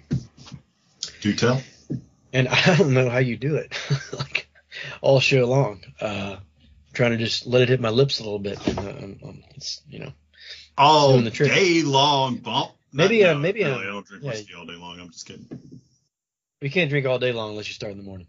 [1.21, 1.61] Do you tell.
[2.33, 3.77] And I don't know how you do it,
[4.13, 4.47] like
[5.01, 5.83] all show long.
[5.99, 6.37] Uh,
[6.93, 9.81] trying to just let it hit my lips a little bit, and uh, um, it's
[9.89, 10.11] you know,
[10.77, 11.51] all the trick.
[11.51, 12.37] day long.
[12.37, 12.71] Bump.
[12.93, 14.99] Maybe, uh, maybe, no, uh, I don't drink yeah, whiskey all day long.
[14.99, 15.47] I'm just kidding.
[16.61, 18.27] We can't drink all day long unless you start in the morning.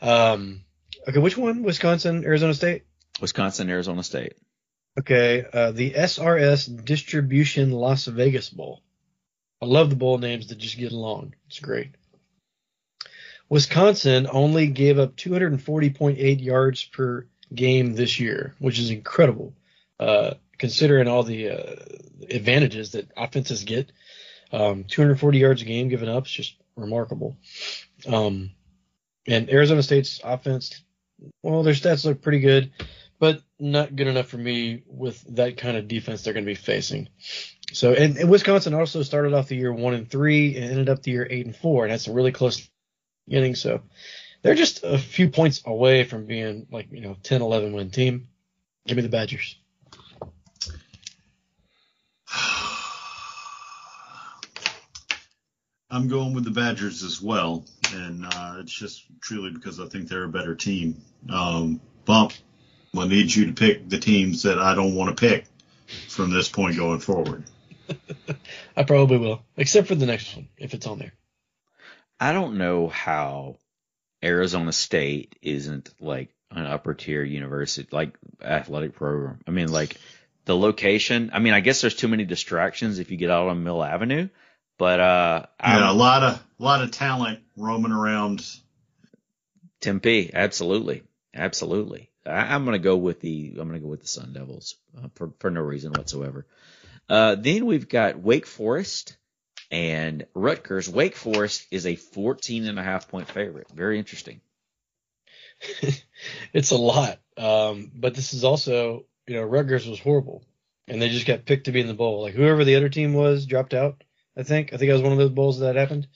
[0.00, 0.62] Um,
[1.08, 1.62] okay, which one?
[1.62, 2.84] Wisconsin, Arizona State?
[3.20, 4.34] Wisconsin, Arizona State.
[4.98, 8.82] Okay, uh, the SRS Distribution Las Vegas Bowl.
[9.62, 11.34] I love the bowl names that just get along.
[11.46, 11.90] It's great.
[13.48, 19.52] Wisconsin only gave up 240.8 yards per game this year, which is incredible,
[19.98, 21.74] uh, considering all the uh,
[22.30, 23.90] advantages that offenses get.
[24.52, 27.36] Um, 240 yards a game given up is just remarkable.
[28.06, 28.50] Um,
[29.30, 30.82] and Arizona State's offense,
[31.42, 32.72] well, their stats look pretty good,
[33.18, 36.54] but not good enough for me with that kind of defense they're going to be
[36.54, 37.08] facing.
[37.72, 41.02] So, and, and, Wisconsin also started off the year one and three and ended up
[41.02, 42.68] the year eight and four, and that's a really close
[43.26, 43.54] beginning.
[43.54, 43.82] So,
[44.42, 48.28] they're just a few points away from being like you know 10, 11 win team.
[48.86, 49.56] Give me the Badgers.
[55.90, 60.08] I'm going with the Badgers as well and uh, it's just truly because I think
[60.08, 61.02] they're a better team.
[61.28, 62.32] Um, Bump,
[62.96, 65.46] I need you to pick the teams that I don't want to pick
[66.08, 67.44] from this point going forward.
[68.76, 71.12] I probably will, except for the next one if it's on there.
[72.18, 73.56] I don't know how
[74.22, 79.40] Arizona State isn't like an upper tier university, like athletic program.
[79.46, 79.96] I mean, like
[80.44, 81.30] the location.
[81.32, 84.28] I mean, I guess there's too many distractions if you get out on Mill Avenue,
[84.80, 88.42] but uh, yeah, a lot of a lot of talent roaming around.
[89.78, 91.02] Tempe, absolutely,
[91.34, 92.08] absolutely.
[92.24, 94.76] I, am going to go with the I'm going to go with the Sun Devils
[94.96, 96.46] uh, for for no reason whatsoever.
[97.10, 99.18] Uh, then we've got Wake Forest
[99.70, 100.88] and Rutgers.
[100.88, 103.70] Wake Forest is a 14 and a half point favorite.
[103.70, 104.40] Very interesting.
[106.54, 110.42] it's a lot, um, but this is also you know, Rutgers was horrible,
[110.88, 112.22] and they just got picked to be in the bowl.
[112.22, 114.02] Like whoever the other team was dropped out.
[114.36, 114.72] I think.
[114.72, 116.06] I think I was one of those bowls that happened.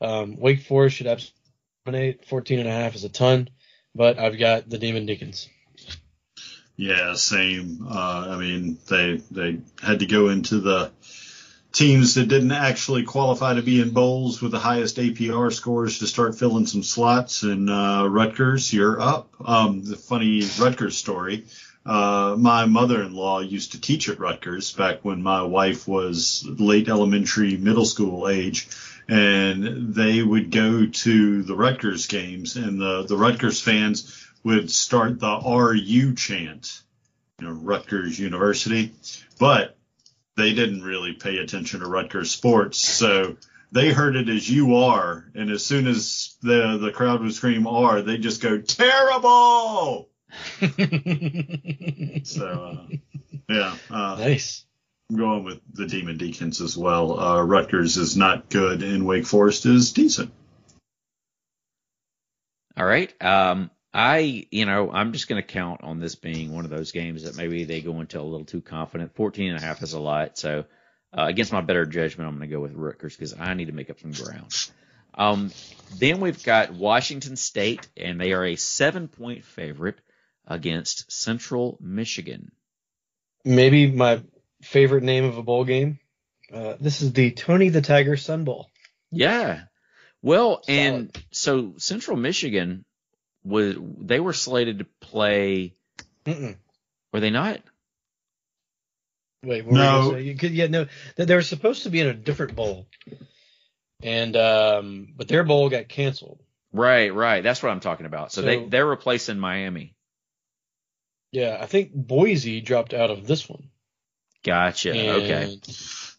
[0.00, 1.40] Um, Wake Forest should absolutely
[1.84, 2.26] dominate.
[2.26, 3.48] 14 and a half is a ton,
[3.94, 5.48] but I've got the Demon Deacons.
[6.76, 7.86] Yeah, same.
[7.86, 10.90] Uh, I mean, they they had to go into the
[11.72, 16.06] teams that didn't actually qualify to be in bowls with the highest APR scores to
[16.06, 17.42] start filling some slots.
[17.42, 19.34] And uh, Rutgers, you're up.
[19.44, 21.44] Um, the funny Rutgers story.
[21.84, 27.56] Uh, my mother-in-law used to teach at Rutgers back when my wife was late elementary,
[27.56, 28.68] middle school age,
[29.08, 35.20] and they would go to the Rutgers games, and the the Rutgers fans would start
[35.20, 36.82] the RU chant,
[37.40, 38.92] you know, Rutgers University,
[39.38, 39.76] but
[40.36, 43.36] they didn't really pay attention to Rutgers sports, so
[43.72, 47.66] they heard it as you are, and as soon as the the crowd would scream
[47.66, 50.09] R, they just go terrible.
[52.24, 52.86] So uh,
[53.48, 54.64] yeah, uh, nice.
[55.10, 57.18] I'm going with the Demon Deacons as well.
[57.18, 60.32] Uh, Rutgers is not good, and Wake Forest is decent.
[62.76, 63.12] All right.
[63.22, 66.92] Um, I, you know, I'm just going to count on this being one of those
[66.92, 69.16] games that maybe they go into a little too confident.
[69.16, 70.38] 14 and a half is a lot.
[70.38, 70.64] So,
[71.16, 73.72] uh, against my better judgment, I'm going to go with Rutgers because I need to
[73.72, 74.52] make up some ground.
[75.14, 75.50] Um,
[75.98, 79.98] then we've got Washington State, and they are a seven point favorite
[80.50, 82.50] against Central Michigan.
[83.44, 84.20] Maybe my
[84.62, 85.98] favorite name of a bowl game.
[86.52, 88.68] Uh, this is the Tony the Tiger Sun Bowl.
[89.10, 89.62] Yeah.
[90.20, 92.84] Well, and so Central Michigan
[93.44, 95.74] was they were slated to play.
[96.26, 96.56] Mm-mm.
[97.12, 97.60] Were they not?
[99.42, 100.16] Wait, what were No.
[100.16, 100.32] you?
[100.32, 100.86] You could, yeah, no,
[101.16, 102.86] they they were supposed to be in a different bowl,
[104.02, 106.40] and um, but their bowl got canceled.
[106.72, 107.42] Right, right.
[107.42, 108.32] That's what I'm talking about.
[108.32, 109.94] So, they So- they're replacing Miami.
[111.32, 113.70] Yeah, I think Boise dropped out of this one.
[114.44, 114.90] Gotcha.
[114.90, 115.58] okay.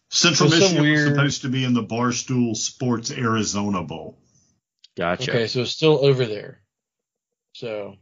[0.08, 4.18] Central So some Michigan was supposed to be in the Barstool Sports Arizona Bowl.
[4.96, 5.30] Gotcha.
[5.30, 6.60] Okay, so it's still over there.
[7.54, 7.96] So,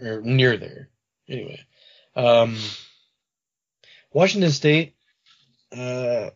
[0.00, 0.88] or near there.
[1.28, 1.60] Anyway,
[2.14, 2.56] um,
[4.12, 4.94] Washington State
[5.76, 6.30] uh,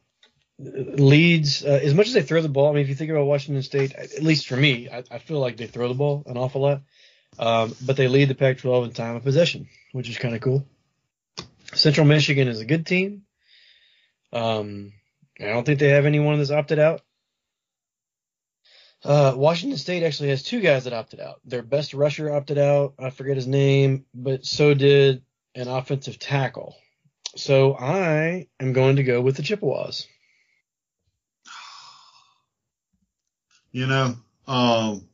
[0.58, 2.70] leads uh, as much as they throw the ball.
[2.70, 5.40] I mean, if you think about Washington State, at least for me, I, I feel
[5.40, 6.82] like they throw the ball an awful lot.
[7.38, 10.64] Um, but they lead the Pac-12 in time of possession, which is kind of cool.
[11.74, 13.22] Central Michigan is a good team.
[14.32, 14.92] Um,
[15.40, 17.02] I don't think they have anyone that's opted out.
[19.04, 21.40] Uh, Washington State actually has two guys that opted out.
[21.44, 22.94] Their best rusher opted out.
[22.98, 25.22] I forget his name, but so did
[25.54, 26.76] an offensive tackle.
[27.36, 30.08] So I am going to go with the Chippewas.
[33.70, 34.16] You know,
[34.48, 35.06] um,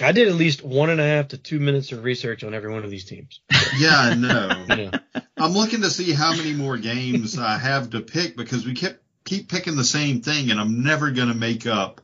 [0.00, 2.72] I did at least one and a half to two minutes of research on every
[2.72, 3.40] one of these teams.
[3.76, 4.48] yeah, I know.
[4.72, 4.90] Know,
[5.36, 9.02] I'm looking to see how many more games I have to pick because we kept
[9.24, 12.00] keep picking the same thing, and I'm never going to make up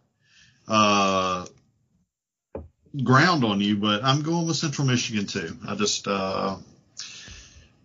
[0.67, 1.47] uh,
[3.03, 3.77] ground on you.
[3.77, 5.57] But I'm going with Central Michigan too.
[5.67, 6.57] I just, uh,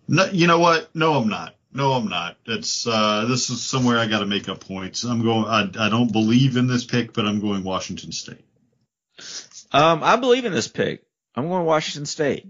[0.07, 0.93] no, you know what?
[0.95, 1.55] No, I'm not.
[1.71, 2.37] No, I'm not.
[2.45, 5.03] It's uh, this is somewhere I got to make up points.
[5.03, 5.45] I'm going.
[5.45, 8.43] I, I don't believe in this pick, but I'm going Washington State.
[9.73, 11.03] Um, I believe in this pick.
[11.35, 12.47] I'm going Washington State.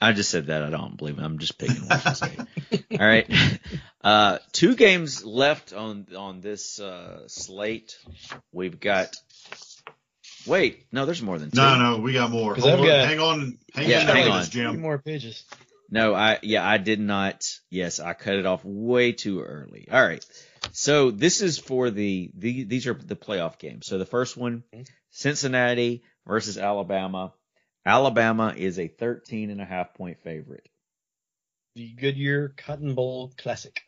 [0.00, 0.62] I just said that.
[0.62, 1.22] I don't believe it.
[1.22, 2.84] I'm just picking Washington State.
[3.00, 3.30] All right.
[4.02, 7.96] Uh, two games left on on this uh, slate.
[8.52, 9.14] We've got.
[10.46, 11.56] Wait, no, there's more than two.
[11.56, 12.54] No, no, we got more.
[12.54, 14.38] Hold on, got- hang on, hang Yeah, on, hang on.
[14.40, 14.80] this, three Jim.
[14.80, 15.44] more pages.
[15.90, 17.44] No, I yeah, I did not.
[17.70, 19.88] Yes, I cut it off way too early.
[19.90, 20.24] All right.
[20.72, 23.86] So this is for the, the these are the playoff games.
[23.86, 24.62] So the first one,
[25.16, 27.32] Cincinnati versus Alabama.
[27.86, 30.68] Alabama is a 13 and a half point favorite.
[31.74, 33.80] The Goodyear Cotton Bowl Classic.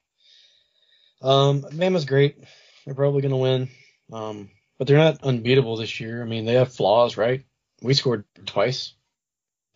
[1.20, 2.42] Um, Bama's great.
[2.86, 3.68] They're probably going to win.
[4.10, 6.22] Um, but they're not unbeatable this year.
[6.22, 7.44] I mean, they have flaws, right?
[7.82, 8.94] We scored twice.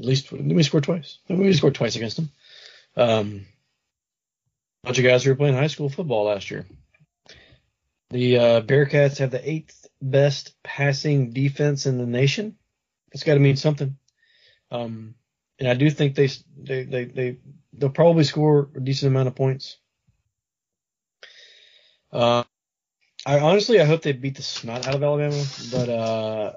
[0.01, 1.19] At least we scored twice.
[1.29, 2.31] We scored twice against them.
[2.97, 3.45] Um,
[4.85, 6.65] bunch of guys who were playing high school football last year.
[8.13, 12.57] The uh, Bearcats have the eighth best passing defense in the nation.
[13.11, 13.97] It's got to mean something.
[14.71, 15.15] Um,
[15.59, 17.39] and I do think they they they they
[17.73, 19.79] they'll probably score a decent amount of points.
[22.13, 22.45] Uh,
[23.25, 26.53] I honestly I hope they beat the snot out of Alabama, but uh,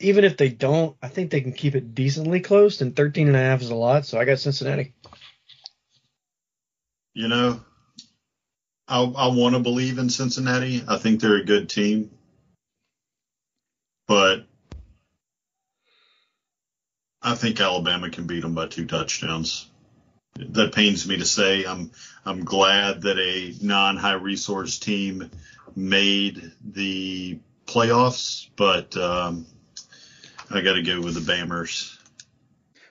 [0.00, 2.82] even if they don't, I think they can keep it decently close.
[2.82, 4.92] And 13 and a half is a lot, so I got Cincinnati.
[7.14, 7.60] You know,
[8.88, 10.82] I I want to believe in Cincinnati.
[10.88, 12.10] I think they're a good team,
[14.06, 14.46] but
[17.20, 19.68] I think Alabama can beat them by two touchdowns.
[20.36, 21.64] That pains me to say.
[21.64, 21.90] I'm
[22.24, 25.30] I'm glad that a non-high resource team
[25.74, 29.46] made the playoffs, but um,
[30.50, 31.94] I got to go with the Bammers.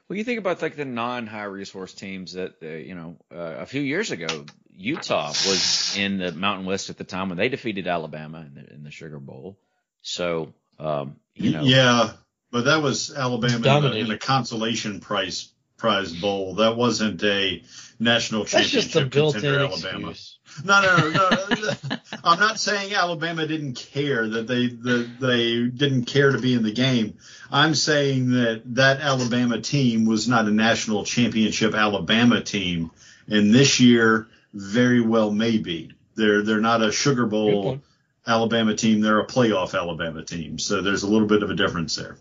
[0.07, 3.65] Well, you think about like the non-high resource teams that uh, you know uh, a
[3.65, 4.45] few years ago,
[4.77, 8.73] Utah was in the Mountain West at the time when they defeated Alabama in the,
[8.73, 9.57] in the Sugar Bowl.
[10.01, 12.11] So um, you know, Yeah,
[12.51, 16.55] but that was Alabama in a, in a consolation prize prize bowl.
[16.55, 17.63] That wasn't a
[17.99, 20.09] national That's just championship the built-in contender Alabama.
[20.09, 20.39] excuse.
[20.63, 21.55] No, no, no, no.
[21.89, 21.97] no.
[22.23, 26.63] I'm not saying Alabama didn't care that they that they didn't care to be in
[26.63, 27.17] the game.
[27.51, 32.91] I'm saying that that Alabama team was not a national championship Alabama team,
[33.27, 35.91] and this year very well may be.
[36.15, 37.79] They're they're not a Sugar Bowl.
[38.25, 38.99] Alabama team.
[39.01, 40.59] They're a playoff Alabama team.
[40.59, 42.17] So there's a little bit of a difference there.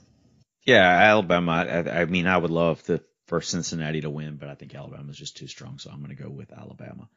[0.64, 1.52] yeah, Alabama.
[1.52, 5.16] I, I mean, I would love the for Cincinnati to win, but I think Alabama's
[5.18, 7.08] just too strong, so I'm going to go with Alabama.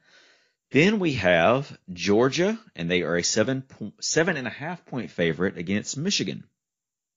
[0.71, 3.63] Then we have Georgia, and they are a seven
[3.99, 6.43] seven and a half point favorite against Michigan.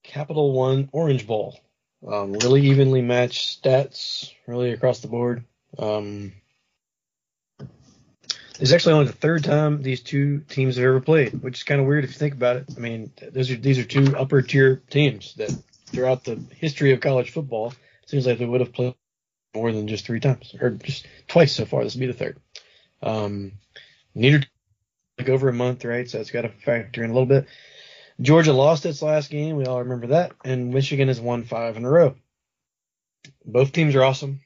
[0.02, 1.58] Capital One Orange Bowl.
[2.06, 5.44] Um, really evenly matched stats, really across the board.
[5.78, 6.32] Um,
[8.62, 11.80] it's actually only the third time these two teams have ever played, which is kind
[11.80, 12.66] of weird if you think about it.
[12.76, 15.52] I mean, those are these are two upper tier teams that
[15.86, 17.74] throughout the history of college football,
[18.06, 18.94] seems like they would have played
[19.52, 21.82] more than just three times or just twice so far.
[21.82, 22.38] This would be the third.
[23.02, 23.52] Um,
[24.14, 24.44] neither
[25.18, 26.08] like over a month, right?
[26.08, 27.48] So it's got to factor in a little bit.
[28.20, 29.56] Georgia lost its last game.
[29.56, 30.34] We all remember that.
[30.44, 32.14] And Michigan has won five in a row.
[33.44, 34.40] Both teams are awesome.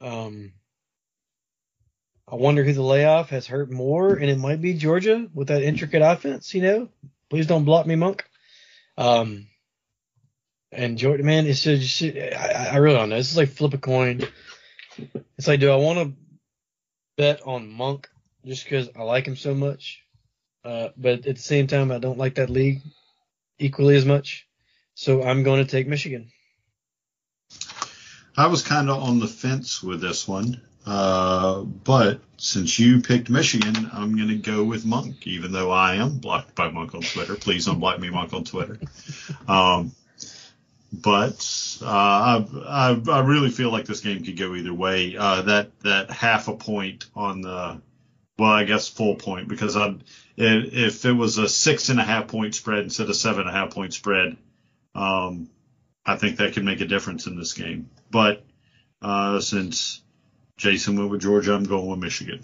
[0.00, 0.52] Um,
[2.30, 5.62] I wonder who the layoff has hurt more, and it might be Georgia with that
[5.62, 6.54] intricate offense.
[6.54, 6.88] You know,
[7.30, 8.24] please don't block me, Monk.
[8.98, 9.46] Um,
[10.70, 13.16] and Georgia, man, it's just I, I really don't know.
[13.16, 14.22] This is like flip a coin.
[15.38, 16.12] It's like, do I want to
[17.16, 18.10] bet on Monk
[18.44, 20.02] just because I like him so much?
[20.64, 22.82] Uh, but at the same time, I don't like that league
[23.58, 24.46] equally as much.
[24.94, 26.30] So I'm going to take Michigan.
[28.36, 33.28] I was kind of on the fence with this one, uh, but since you picked
[33.28, 37.02] Michigan, I'm going to go with Monk, even though I am blocked by Monk on
[37.02, 37.34] Twitter.
[37.34, 38.78] Please unblock me, Monk, on Twitter.
[39.46, 39.92] Um,
[40.92, 45.16] but uh, I, I, I really feel like this game could go either way.
[45.16, 47.80] Uh, that that half a point on the,
[48.38, 49.96] well, I guess full point because I,
[50.36, 53.52] if it was a six and a half point spread instead of seven and a
[53.52, 54.36] half point spread,
[54.94, 55.50] um,
[56.06, 57.90] I think that could make a difference in this game.
[58.10, 58.44] But
[59.02, 60.02] uh, since
[60.58, 62.40] Jason went with Georgia, I'm going with Michigan.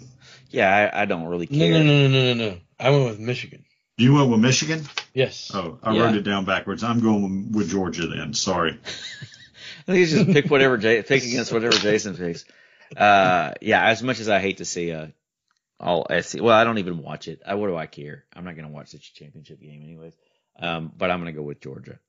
[0.49, 1.71] Yeah, I, I don't really care.
[1.71, 2.57] no, no, no, no, no, no.
[2.79, 3.65] I went with Michigan.
[3.97, 4.83] You went with Michigan?
[5.13, 5.51] Yes.
[5.53, 6.03] Oh, I Yeah.
[6.03, 6.83] wrote it down backwards.
[6.83, 8.33] I'm going with Georgia then.
[8.33, 8.71] Sorry.
[9.87, 12.45] I think you just pick whatever Jay, pick against whatever Jason picks.
[12.97, 15.13] Uh, yeah, as much as I hate to see a
[15.79, 17.41] all SC, well, I don't even watch it.
[17.45, 18.23] I, what do I care?
[18.35, 20.13] I'm not going to watch such a championship game anyways.
[20.57, 21.99] Um, but I'm going to go with Georgia.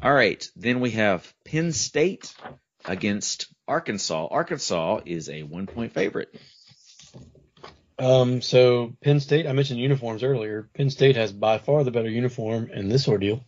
[0.00, 2.34] All right, then we have Penn State
[2.84, 4.28] against Arkansas.
[4.30, 6.34] Arkansas is a one point favorite.
[7.98, 10.68] Um, so Penn State, I mentioned uniforms earlier.
[10.74, 13.44] Penn State has by far the better uniform in this ordeal.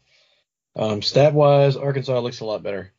[0.77, 2.93] Um, stat wise, Arkansas looks a lot better.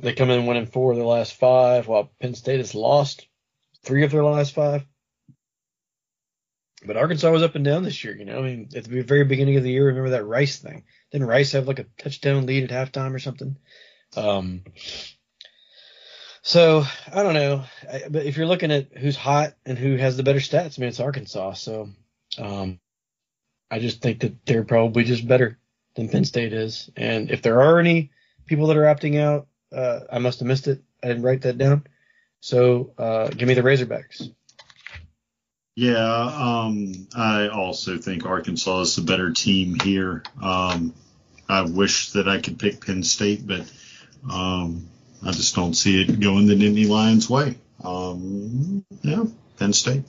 [0.00, 3.26] They come in winning four of their last five, while Penn State has lost
[3.84, 4.86] three of their last five.
[6.84, 8.38] But Arkansas was up and down this year, you know.
[8.38, 10.84] I mean, at the very beginning of the year, remember that Rice thing?
[11.12, 13.56] Didn't Rice have like a touchdown lead at halftime or something?
[14.16, 14.62] Um,
[16.42, 20.16] so I don't know, I, but if you're looking at who's hot and who has
[20.16, 21.54] the better stats, I mean it's Arkansas.
[21.54, 21.88] So
[22.38, 22.80] um,
[23.70, 25.58] I just think that they're probably just better
[25.94, 26.90] than Penn State is.
[26.96, 28.10] And if there are any
[28.46, 30.82] people that are opting out, uh, I must have missed it.
[31.02, 31.86] I didn't write that down.
[32.40, 34.32] So uh, give me the Razorbacks.
[35.74, 40.22] Yeah, um, I also think Arkansas is the better team here.
[40.42, 40.92] Um,
[41.48, 43.70] I wish that I could pick Penn State, but
[44.30, 44.88] um,
[45.24, 47.56] I just don't see it going the Nittany Lions way.
[47.82, 49.24] Um, yeah,
[49.58, 50.02] Penn State.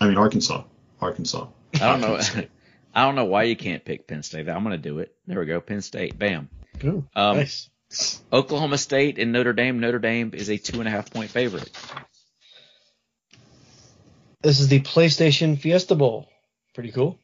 [0.00, 0.64] I mean Arkansas.
[1.00, 1.46] Arkansas.
[1.74, 2.18] I don't know.
[2.94, 4.48] I don't know why you can't pick Penn State.
[4.48, 5.14] I'm going to do it.
[5.26, 5.60] There we go.
[5.60, 6.18] Penn State.
[6.18, 6.48] Bam.
[6.84, 7.68] Ooh, Um, nice.
[8.32, 9.78] Oklahoma State and Notre Dame.
[9.80, 11.70] Notre Dame is a two and a half point favorite.
[14.42, 16.28] This is the PlayStation Fiesta Bowl.
[16.74, 17.18] Pretty cool.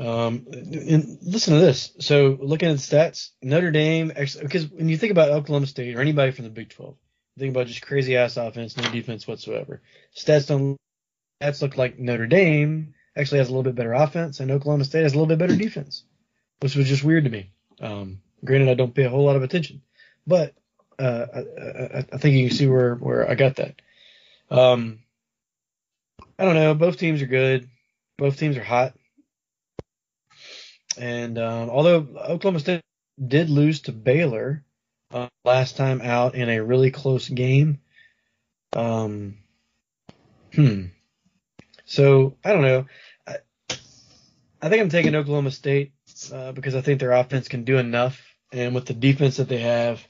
[0.00, 1.92] Um, and listen to this.
[2.00, 6.00] So looking at the stats, Notre Dame, because when you think about Oklahoma State or
[6.00, 6.96] anybody from the Big 12,
[7.36, 9.82] you think about just crazy ass offense, no defense whatsoever.
[10.16, 10.78] Stats don't,
[11.42, 15.02] stats look like Notre Dame actually has a little bit better offense and Oklahoma State
[15.02, 16.04] has a little bit better defense,
[16.60, 17.52] which was just weird to me.
[17.80, 19.82] Um, granted, I don't pay a whole lot of attention,
[20.26, 20.54] but
[21.00, 21.38] Uh, I,
[21.98, 23.80] I, I think you can see where where I got that.
[24.50, 25.00] Um,
[26.38, 26.74] I don't know.
[26.74, 27.70] Both teams are good.
[28.18, 28.92] Both teams are hot.
[30.98, 32.82] And um, although Oklahoma State
[33.24, 34.64] did lose to Baylor
[35.12, 37.80] uh, last time out in a really close game,
[38.72, 39.38] um,
[40.54, 40.86] hmm.
[41.90, 42.86] So I don't know.
[43.26, 43.36] I,
[44.62, 45.92] I think I'm taking Oklahoma State
[46.32, 48.22] uh, because I think their offense can do enough,
[48.52, 50.06] and with the defense that they have,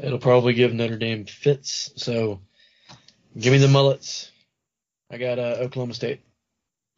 [0.00, 1.90] it'll probably give Notre Dame fits.
[1.96, 2.40] So
[3.36, 4.30] give me the mullets.
[5.10, 6.20] I got uh, Oklahoma State.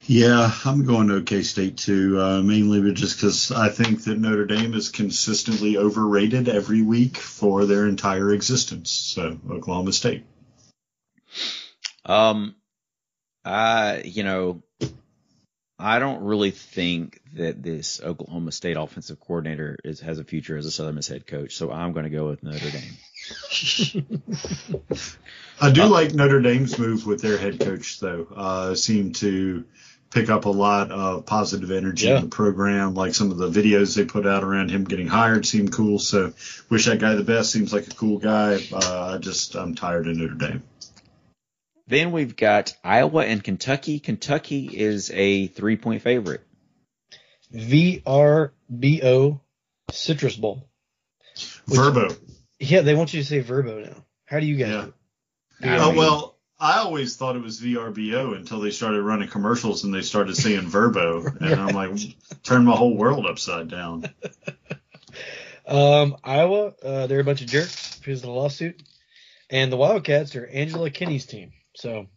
[0.07, 4.47] Yeah, I'm going to OK State too, uh, mainly just because I think that Notre
[4.47, 8.91] Dame is consistently overrated every week for their entire existence.
[8.91, 10.25] So Oklahoma State.
[12.07, 12.57] Um,
[13.45, 14.63] I, you know,
[15.79, 20.67] I don't really think that this Oklahoma State offensive coordinator is has a future as
[20.67, 21.57] a Southern Miss head coach.
[21.57, 22.99] So I'm going to go with Notre Dame.
[25.61, 28.27] I do like Notre Dame's move with their head coach, though.
[28.35, 29.65] Uh, seem to
[30.11, 32.17] pick up a lot of positive energy Yeah.
[32.17, 32.95] in the program.
[32.95, 35.99] Like some of the videos they put out around him getting hired seem cool.
[35.99, 36.33] So
[36.69, 37.53] wish that guy the best.
[37.53, 38.59] Seems like a cool guy.
[38.73, 40.63] Uh, I just I'm tired of Notre Dame.
[41.87, 43.99] Then we've got Iowa and Kentucky.
[43.99, 46.43] Kentucky is a three point favorite.
[47.53, 49.41] VRBO
[49.91, 50.69] Citrus Bowl.
[51.67, 52.15] Which- Verbo.
[52.59, 54.05] Yeah, they want you to say Verbo now.
[54.27, 54.69] How do you guys?
[54.69, 54.87] Yeah.
[55.63, 55.73] do it?
[55.73, 56.30] I Oh mean- well,
[56.61, 60.61] I always thought it was VRBO until they started running commercials and they started saying
[60.69, 61.99] Verbo, and I'm like,
[62.43, 64.05] turned my whole world upside down.
[65.67, 68.83] Um, Iowa, uh, they're a bunch of jerks because of the lawsuit,
[69.49, 71.53] and the Wildcats are Angela Kinney's team.
[71.77, 72.09] So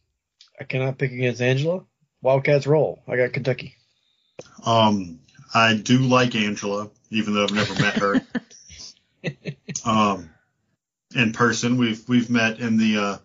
[0.60, 1.86] I cannot pick against Angela.
[2.22, 3.04] Wildcats roll.
[3.08, 3.76] I got Kentucky.
[4.66, 5.20] Um,
[5.54, 8.22] I do like Angela, even though I've never met her.
[9.86, 10.30] um,
[11.16, 13.18] in person, we've we've met in the, uh,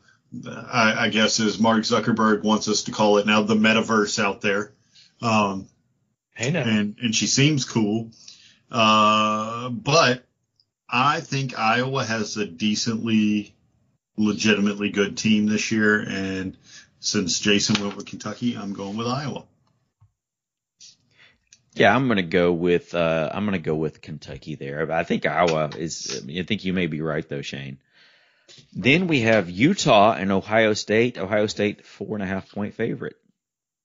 [0.46, 4.40] I, I guess as Mark Zuckerberg wants us to call it now, the metaverse out
[4.40, 4.72] there.
[5.22, 5.68] Um,
[6.34, 6.62] Hey now.
[6.62, 8.10] and and she seems cool.
[8.70, 10.24] Uh, but
[10.88, 13.54] I think Iowa has a decently,
[14.16, 16.56] legitimately good team this year, and
[17.00, 19.44] since Jason went with Kentucky, I'm going with Iowa.
[21.74, 24.90] Yeah, I'm gonna go with uh, I'm gonna go with Kentucky there.
[24.92, 26.24] I think Iowa is.
[26.28, 27.78] I think you may be right though, Shane.
[28.72, 31.18] Then we have Utah and Ohio State.
[31.18, 33.16] Ohio State four and a half point favorite.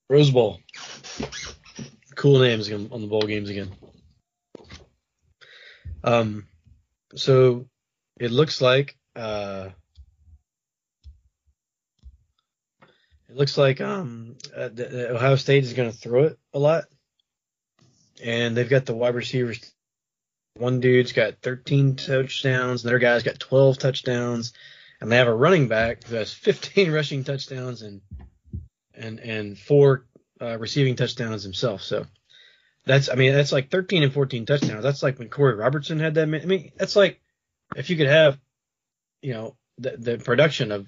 [0.09, 0.59] Rose Bowl.
[2.16, 3.72] Cool names on the bowl games again.
[6.03, 6.47] Um,
[7.16, 7.68] so
[8.20, 9.70] it looks like uh,
[13.30, 16.59] it looks like um uh, the, the Ohio State is going to throw it a
[16.59, 16.86] lot,
[18.24, 19.72] and they've got the wide receivers.
[20.56, 24.54] One dude's got 13 touchdowns, another guy's got 12 touchdowns,
[25.01, 28.01] and they have a running back who has 15 rushing touchdowns and
[28.95, 30.06] and and four
[30.39, 31.82] uh, receiving touchdowns himself.
[31.82, 32.06] So
[32.86, 34.84] that's I mean that's like 13 and 14 touchdowns.
[34.84, 36.24] That's like when Corey Robertson had that.
[36.24, 37.20] I mean that's like
[37.76, 38.38] if you could have
[39.22, 40.88] you know the the production of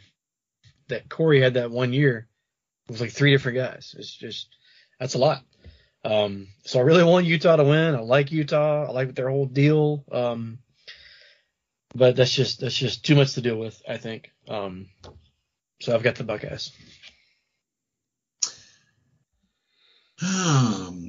[0.90, 2.28] that Corey had that one year
[2.88, 3.96] with like three different guys.
[3.98, 4.50] It's just
[5.00, 5.44] that's a lot.
[6.06, 7.96] Um, so I really want Utah to win.
[7.96, 8.86] I like Utah.
[8.88, 10.06] I like their whole deal.
[10.12, 10.60] Um,
[11.96, 13.82] but that's just that's just too much to deal with.
[13.88, 14.32] I think.
[14.48, 14.88] Um,
[15.82, 16.72] so I've got the Buckeyes.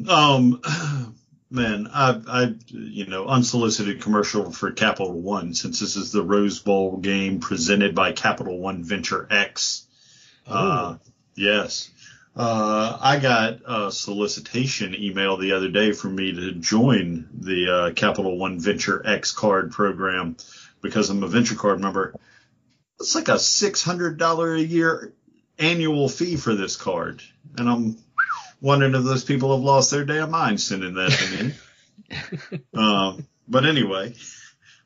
[0.08, 0.60] um,
[1.50, 6.58] man, I, I, you know, unsolicited commercial for Capital One since this is the Rose
[6.60, 9.86] Bowl game presented by Capital One Venture X.
[10.46, 10.96] Uh,
[11.34, 11.90] yes.
[12.36, 17.94] Uh, I got a solicitation email the other day for me to join the uh,
[17.94, 20.36] Capital One Venture X card program
[20.82, 22.14] because I'm a venture card member.
[23.00, 25.14] It's like a six hundred dollar a year
[25.58, 27.22] annual fee for this card,
[27.56, 27.96] and I'm
[28.60, 32.64] wondering if those people have lost their damn minds sending that to me.
[32.74, 34.14] um, but anyway,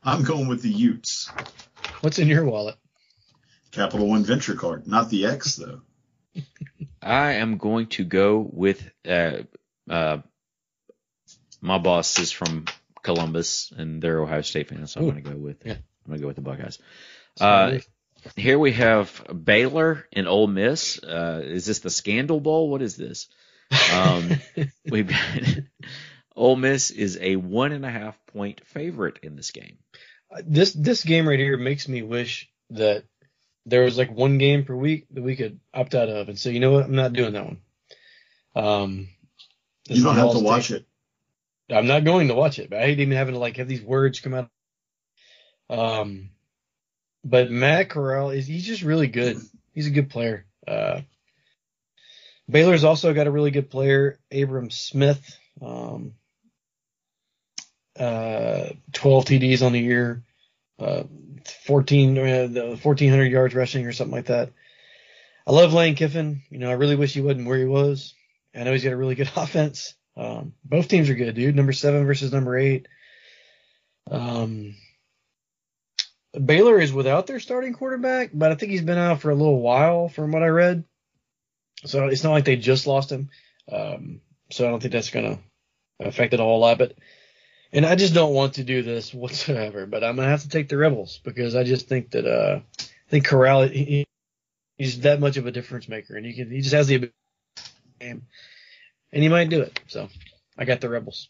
[0.01, 1.29] I'm going with the Utes.
[1.99, 2.77] What's in your wallet?
[3.71, 5.81] Capital One Venture card, not the X though.
[7.01, 9.43] I am going to go with uh,
[9.89, 10.19] uh,
[11.61, 12.65] my boss is from
[13.01, 15.73] Columbus and they're Ohio State fans, so I'm going to go with Yeah.
[15.73, 16.79] I'm going to go with the Buckeyes.
[17.39, 17.79] Uh,
[18.35, 21.01] here we have Baylor and Ole Miss.
[21.01, 22.69] Uh, is this the Scandal Bowl?
[22.69, 23.27] What is this?
[23.93, 24.29] Um,
[24.89, 25.19] we've got
[26.35, 29.77] Ole Miss is a one and a half point favorite in this game.
[30.43, 33.03] this this game right here makes me wish that
[33.65, 36.51] there was like one game per week that we could opt out of and say,
[36.51, 37.57] you know what, I'm not doing that one.
[38.55, 39.09] Um,
[39.87, 40.85] You don't have to watch it.
[41.69, 43.81] I'm not going to watch it, but I hate even having to like have these
[43.81, 44.49] words come out.
[45.69, 46.31] Um,
[47.23, 49.37] but Matt Corral is he's just really good.
[49.73, 50.45] He's a good player.
[50.67, 51.01] Uh,
[52.49, 55.37] Baylor's also got a really good player, Abram Smith.
[55.61, 56.13] Um,
[57.97, 60.23] uh, 12 TDs on the year,
[60.79, 61.03] uh,
[61.47, 62.47] 14, uh,
[62.81, 64.51] 1400 yards rushing or something like that.
[65.45, 66.43] I love Lane Kiffin.
[66.49, 68.13] You know, I really wish he wasn't where he was.
[68.55, 69.95] I know he's got a really good offense.
[70.17, 71.55] Um, both teams are good, dude.
[71.55, 72.87] Number seven versus number eight.
[74.09, 74.75] Um,
[76.33, 79.59] Baylor is without their starting quarterback, but I think he's been out for a little
[79.59, 80.85] while from what I read.
[81.85, 83.29] So it's not like they just lost him.
[83.71, 85.37] Um, so I don't think that's going
[85.99, 86.77] to affect it a whole lot.
[86.77, 86.95] But
[87.73, 89.85] and I just don't want to do this whatsoever.
[89.85, 93.09] But I'm gonna have to take the Rebels because I just think that uh, I
[93.09, 94.05] think Corral he,
[94.77, 97.13] he's that much of a difference maker, and he can he just has the ability
[99.13, 99.79] and he might do it.
[99.87, 100.09] So
[100.57, 101.29] I got the Rebels.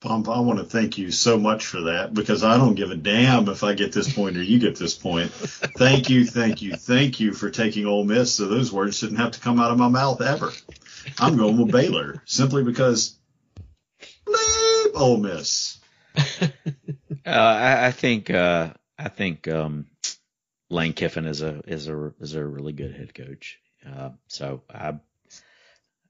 [0.00, 2.96] Bump, I want to thank you so much for that because I don't give a
[2.96, 5.30] damn if I get this point or you get this point.
[5.30, 9.30] thank you, thank you, thank you for taking Ole Miss so those words shouldn't have
[9.32, 10.50] to come out of my mouth ever.
[11.20, 13.16] I'm going with Baylor simply because
[14.92, 15.78] bleep Ole Miss.
[17.24, 19.86] Uh, I, I think uh, I think um,
[20.70, 23.60] Lane Kiffin is a is a is a really good head coach.
[23.86, 24.94] Uh, so I,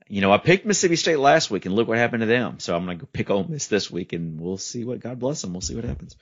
[0.08, 2.60] you know, I picked Mississippi State last week, and look what happened to them.
[2.60, 5.42] So I'm gonna go pick Ole Miss this week, and we'll see what God bless
[5.42, 5.52] them.
[5.52, 6.16] We'll see what happens.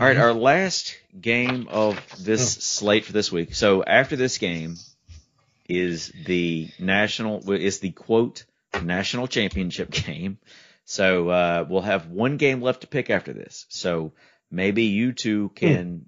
[0.00, 3.54] All right, our last game of this slate for this week.
[3.54, 4.74] So after this game
[5.68, 8.44] is the national is the quote
[8.82, 10.38] national championship game.
[10.86, 13.66] So uh, we'll have one game left to pick after this.
[13.68, 14.12] So
[14.50, 16.06] maybe you two can,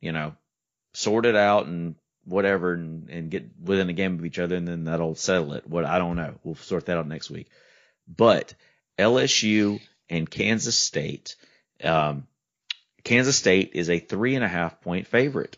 [0.00, 0.34] you know,
[0.92, 4.68] sort it out and whatever and, and get within a game of each other and
[4.68, 5.66] then that'll settle it.
[5.66, 6.34] What I don't know.
[6.44, 7.48] We'll sort that out next week.
[8.06, 8.54] But
[8.98, 11.36] LSU and Kansas State,
[11.82, 12.26] um,
[13.04, 15.56] Kansas State is a three and a half point favorite.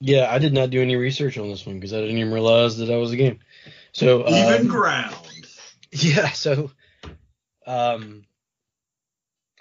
[0.00, 2.78] Yeah, I did not do any research on this one because I didn't even realize
[2.78, 3.40] that that was a game.
[3.92, 5.14] So Even um, ground.
[5.92, 6.70] yeah, so
[7.66, 8.24] um,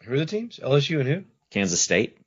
[0.03, 0.59] who are the teams?
[0.61, 1.23] LSU and who?
[1.51, 2.17] Kansas State.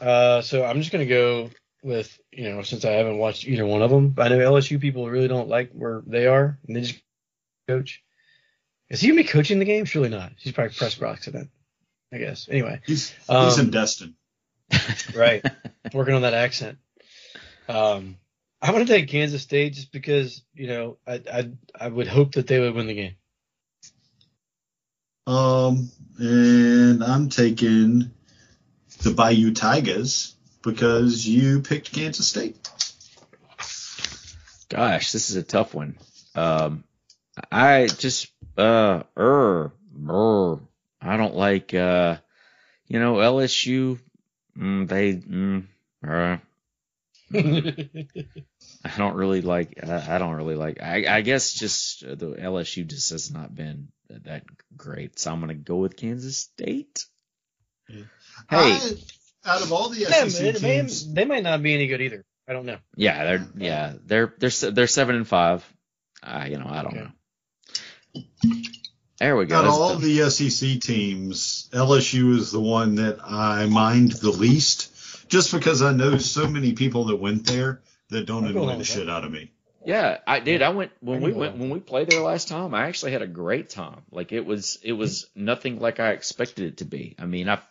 [0.00, 1.50] Uh, so I'm just gonna go
[1.82, 4.14] with you know since I haven't watched either one of them.
[4.18, 7.00] I know LSU people really don't like where they are, and they just
[7.66, 8.02] coach.
[8.88, 9.84] Is he gonna be coaching the game?
[9.84, 10.32] Surely not.
[10.36, 11.50] He's probably press box then.
[12.12, 12.48] I guess.
[12.50, 14.14] Anyway, He's, he's Um, in Destin.
[15.14, 15.44] right,
[15.92, 16.78] working on that accent.
[17.68, 18.16] Um,
[18.60, 21.50] I'm gonna take Kansas State just because you know I I
[21.80, 23.14] I would hope that they would win the game.
[25.26, 28.10] Um, and I'm taking
[29.02, 32.56] the Bayou Tigers because you picked Kansas State.
[34.68, 35.98] Gosh, this is a tough one.
[36.34, 36.84] Um,
[37.52, 39.72] I just uh er,
[40.08, 40.60] er
[41.00, 42.16] I don't like uh
[42.88, 44.00] you know LSU.
[44.58, 45.66] Mm, they mm,
[46.06, 46.38] uh,
[47.34, 49.74] I don't really like.
[49.82, 50.82] I, I don't really like.
[50.82, 54.44] I, I guess just uh, the LSU just has not been that
[54.76, 55.18] great.
[55.18, 57.04] So I'm gonna go with Kansas State.
[57.88, 58.04] Hey,
[58.50, 58.92] I-
[59.44, 62.00] out of all the Yeah, SEC they, they- teams, they might not be any good
[62.02, 62.24] either.
[62.48, 62.78] I don't know.
[62.96, 65.64] yeah, they're yeah they're they're they're seven and five.
[66.22, 67.08] Uh, you know I don't Okay.
[68.14, 68.22] know.
[69.20, 69.56] There we go.
[69.56, 74.30] out of all the- the SEC teams, LSU is the one that I mind the
[74.30, 74.94] least,
[75.28, 78.78] just because I know so many people that went there that don't I'll annoy the
[78.78, 79.50] with shit out of me.
[79.84, 80.62] Yeah, I did.
[80.62, 82.74] I went when I we went when we played there last time.
[82.74, 84.02] I actually had a great time.
[84.10, 87.14] Like it was it was nothing like I expected it to be.
[87.18, 87.66] I mean, I've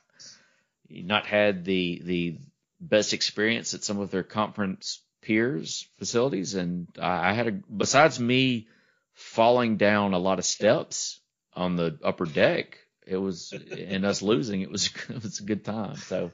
[0.90, 2.38] not had the the
[2.80, 8.20] best experience at some of their conference peers facilities, and I, I had a besides
[8.20, 8.68] me
[9.14, 11.20] falling down a lot of steps
[11.54, 12.78] on the upper deck.
[13.06, 14.62] It was and us losing.
[14.62, 15.98] It was it was a good time.
[15.98, 16.32] So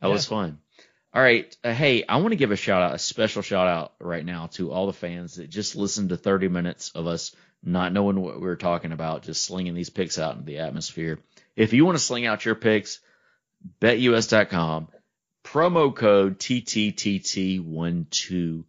[0.00, 0.58] that was fun.
[1.14, 1.56] All right.
[1.64, 4.48] Uh, hey, I want to give a shout out, a special shout out right now
[4.48, 8.34] to all the fans that just listened to 30 minutes of us not knowing what
[8.34, 11.18] we were talking about, just slinging these picks out into the atmosphere.
[11.56, 13.00] If you want to sling out your picks,
[13.80, 14.88] betus.com,
[15.42, 18.64] promo code TTTT125.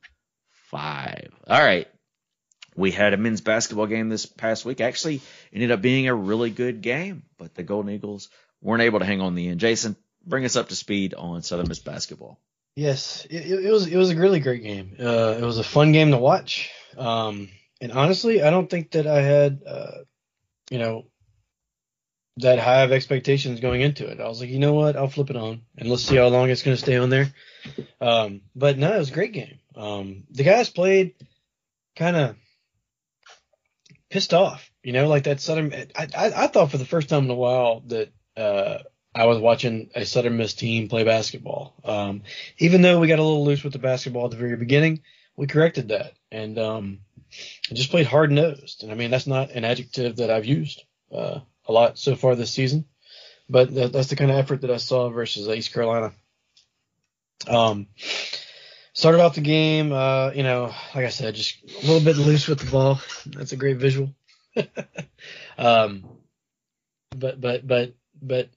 [0.74, 1.88] All right.
[2.76, 4.80] We had a men's basketball game this past week.
[4.82, 5.22] Actually,
[5.52, 8.30] ended up being a really good game, but the Golden Eagles
[8.62, 9.60] weren't able to hang on the end.
[9.60, 9.98] Jason,
[10.28, 12.40] bring us up to speed on Southern Miss basketball.
[12.76, 14.96] Yes, it, it was it was a really great game.
[15.00, 16.70] Uh, it was a fun game to watch.
[16.96, 17.50] Um,
[17.82, 19.92] and honestly, I don't think that I had, uh,
[20.70, 21.06] you know,
[22.38, 24.20] that high of expectations going into it.
[24.20, 26.50] I was like, you know what, I'll flip it on and let's see how long
[26.50, 27.34] it's going to stay on there.
[28.00, 29.60] Um, but no, it was a great game.
[29.76, 31.16] Um, the guys played
[31.96, 32.36] kind of
[34.10, 35.74] pissed off, you know, like that Southern.
[35.74, 38.80] I, I I thought for the first time in a while that uh,
[39.18, 41.74] I was watching a Southern Miss team play basketball.
[41.84, 42.22] Um,
[42.60, 45.02] even though we got a little loose with the basketball at the very beginning,
[45.36, 47.00] we corrected that and um,
[47.74, 48.84] just played hard nosed.
[48.84, 52.36] And I mean, that's not an adjective that I've used uh, a lot so far
[52.36, 52.86] this season,
[53.50, 56.14] but that, that's the kind of effort that I saw versus East Carolina.
[57.48, 57.88] Um,
[58.94, 62.48] started off the game, uh, you know, like I said, just a little bit loose
[62.48, 63.00] with the ball.
[63.26, 64.14] That's a great visual.
[65.58, 66.04] um,
[67.16, 68.50] but but but but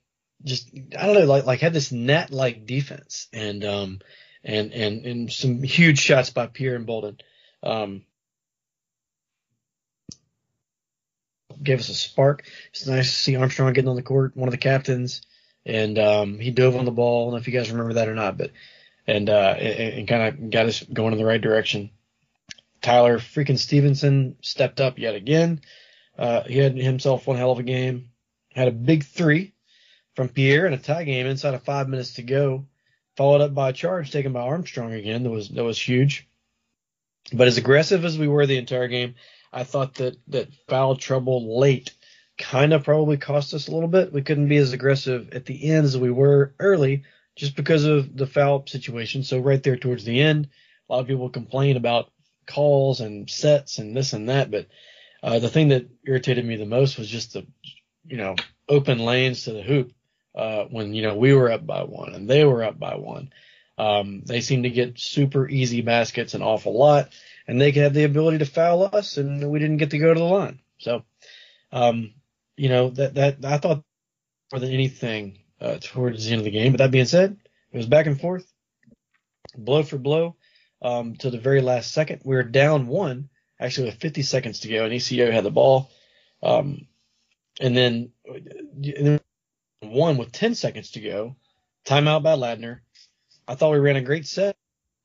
[0.43, 3.99] just I don't know, like like had this net like defense and um
[4.43, 7.17] and and and some huge shots by Pierre and Bolden.
[7.63, 8.03] Um,
[11.61, 12.43] gave us a spark.
[12.69, 15.21] It's nice to see Armstrong getting on the court, one of the captains,
[15.65, 17.21] and um, he dove on the ball.
[17.21, 18.51] I don't know if you guys remember that or not, but
[19.07, 21.91] and uh, and, and kind of got us going in the right direction.
[22.81, 25.61] Tyler freaking Stevenson stepped up yet again.
[26.17, 28.09] Uh, he had himself one hell of a game.
[28.53, 29.53] Had a big three
[30.15, 32.65] from Pierre in a tie game inside of five minutes to go,
[33.15, 35.23] followed up by a charge taken by Armstrong again.
[35.23, 36.27] That was that was huge.
[37.31, 39.15] But as aggressive as we were the entire game,
[39.53, 41.93] I thought that that foul trouble late
[42.37, 44.11] kind of probably cost us a little bit.
[44.11, 47.03] We couldn't be as aggressive at the end as we were early
[47.35, 49.23] just because of the foul situation.
[49.23, 50.49] So right there towards the end,
[50.89, 52.11] a lot of people complain about
[52.47, 54.67] calls and sets and this and that, but
[55.23, 57.45] uh, the thing that irritated me the most was just the,
[58.05, 58.35] you know,
[58.67, 59.93] open lanes to the hoop
[60.35, 63.31] uh, when you know we were up by one and they were up by one.
[63.77, 67.09] Um, they seemed to get super easy baskets an awful lot,
[67.47, 70.13] and they could have the ability to foul us, and we didn't get to go
[70.13, 70.59] to the line.
[70.77, 71.03] So,
[71.71, 72.13] um,
[72.57, 73.83] you know that that I thought
[74.51, 76.73] more than anything uh, towards the end of the game.
[76.73, 77.37] But that being said,
[77.71, 78.51] it was back and forth,
[79.57, 80.35] blow for blow,
[80.81, 82.21] um, to the very last second.
[82.25, 83.29] We were down one,
[83.59, 85.89] actually with 50 seconds to go, and ECU had the ball,
[86.43, 86.87] um,
[87.59, 89.19] and then, and then
[89.81, 91.35] one with 10 seconds to go.
[91.85, 92.79] Timeout by Ladner.
[93.47, 94.55] I thought we ran a great set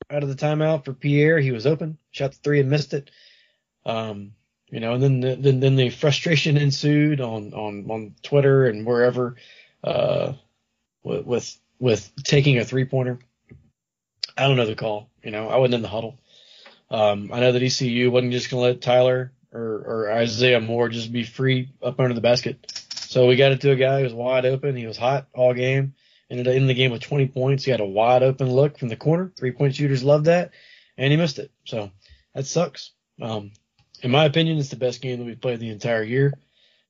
[0.09, 1.39] out of the timeout for Pierre.
[1.39, 3.11] He was open, shot the three and missed it.
[3.85, 4.33] Um,
[4.69, 8.85] you know, and then the, then then the frustration ensued on on on Twitter and
[8.85, 9.35] wherever
[9.83, 10.33] uh,
[11.03, 13.19] with with, with taking a three pointer.
[14.37, 15.09] I don't know the call.
[15.23, 16.19] You know, I wasn't in the huddle.
[16.89, 20.89] Um, I know that ECU wasn't just going to let Tyler or, or Isaiah Moore
[20.89, 22.86] just be free up under the basket.
[23.07, 24.75] So we got it to a guy who was wide open.
[24.75, 25.95] He was hot all game.
[26.29, 27.63] Ended up in the game with 20 points.
[27.63, 29.31] He had a wide open look from the corner.
[29.37, 30.51] Three point shooters love that,
[30.97, 31.51] and he missed it.
[31.63, 31.89] So
[32.35, 32.91] that sucks.
[33.21, 33.51] Um,
[34.01, 36.33] in my opinion, it's the best game that we've played the entire year.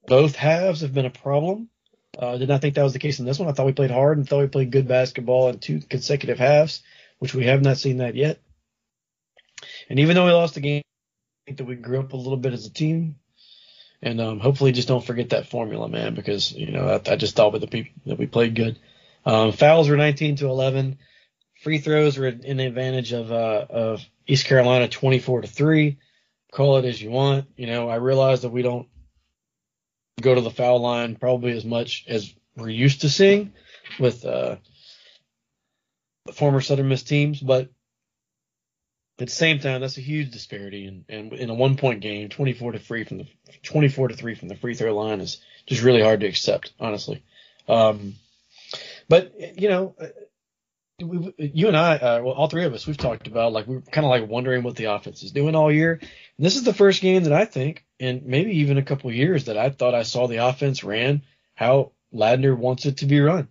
[0.07, 1.69] Both halves have been a problem.
[2.17, 3.47] Uh, did not think that was the case in this one.
[3.47, 6.81] I thought we played hard and thought we played good basketball in two consecutive halves,
[7.19, 8.41] which we have not seen that yet.
[9.87, 12.37] And even though we lost the game, I think that we grew up a little
[12.37, 13.17] bit as a team.
[14.01, 17.35] And um, hopefully, just don't forget that formula, man, because you know I, I just
[17.35, 18.79] thought with the people that we played good.
[19.25, 20.99] Um, fouls were 19 to 11.
[21.63, 25.97] Free throws were in the advantage of uh, of East Carolina 24 to three.
[26.51, 27.47] Call it as you want.
[27.57, 28.87] You know, I realize that we don't
[30.21, 33.53] go to the foul line probably as much as we're used to seeing
[33.99, 34.57] with uh,
[36.25, 37.69] the former Southern Miss teams, but
[39.19, 40.85] at the same time, that's a huge disparity.
[40.85, 43.27] And, and in a one point game, 24 to three from the
[43.63, 47.23] 24 to three from the free throw line is just really hard to accept, honestly.
[47.67, 48.15] Um,
[49.09, 49.95] but you know,
[51.01, 53.81] we, you and I, uh, well, all three of us, we've talked about like we're
[53.81, 55.93] kind of like wondering what the offense is doing all year.
[55.93, 59.45] And this is the first game that I think, and maybe even a couple years,
[59.45, 61.23] that I thought I saw the offense ran
[61.55, 63.47] how Ladner wants it to be run.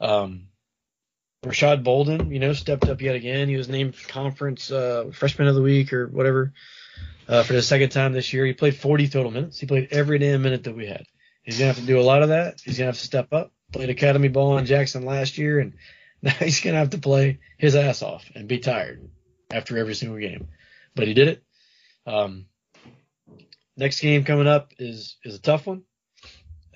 [0.00, 0.48] Um,
[1.44, 3.48] Rashad Bolden, you know, stepped up yet again.
[3.48, 6.52] He was named conference uh, freshman of the week or whatever
[7.28, 8.44] uh, for the second time this year.
[8.44, 9.58] He played 40 total minutes.
[9.58, 11.06] He played every damn minute that we had.
[11.42, 12.60] He's gonna have to do a lot of that.
[12.62, 13.52] He's gonna have to step up.
[13.72, 15.74] Played academy ball in Jackson last year, and
[16.22, 19.08] now he's gonna have to play his ass off and be tired
[19.50, 20.48] after every single game.
[20.94, 21.42] But he did it.
[22.06, 22.46] Um,
[23.76, 25.84] next game coming up is is a tough one,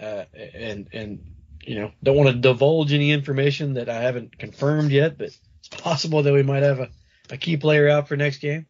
[0.00, 1.33] uh, and and
[1.66, 5.68] you know don't want to divulge any information that I haven't confirmed yet, but it's
[5.68, 6.90] possible that we might have a,
[7.30, 8.66] a key player out for next game.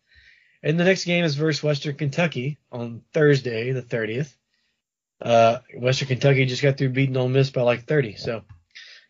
[0.63, 4.35] And the next game is versus Western Kentucky on Thursday, the 30th.
[5.21, 8.43] Uh, Western Kentucky just got through beating Ole Miss by like 30, so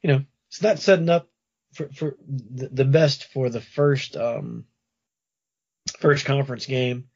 [0.02, 1.28] you know it's not setting up
[1.72, 4.64] for, for the, best for the first um,
[5.98, 7.08] first conference game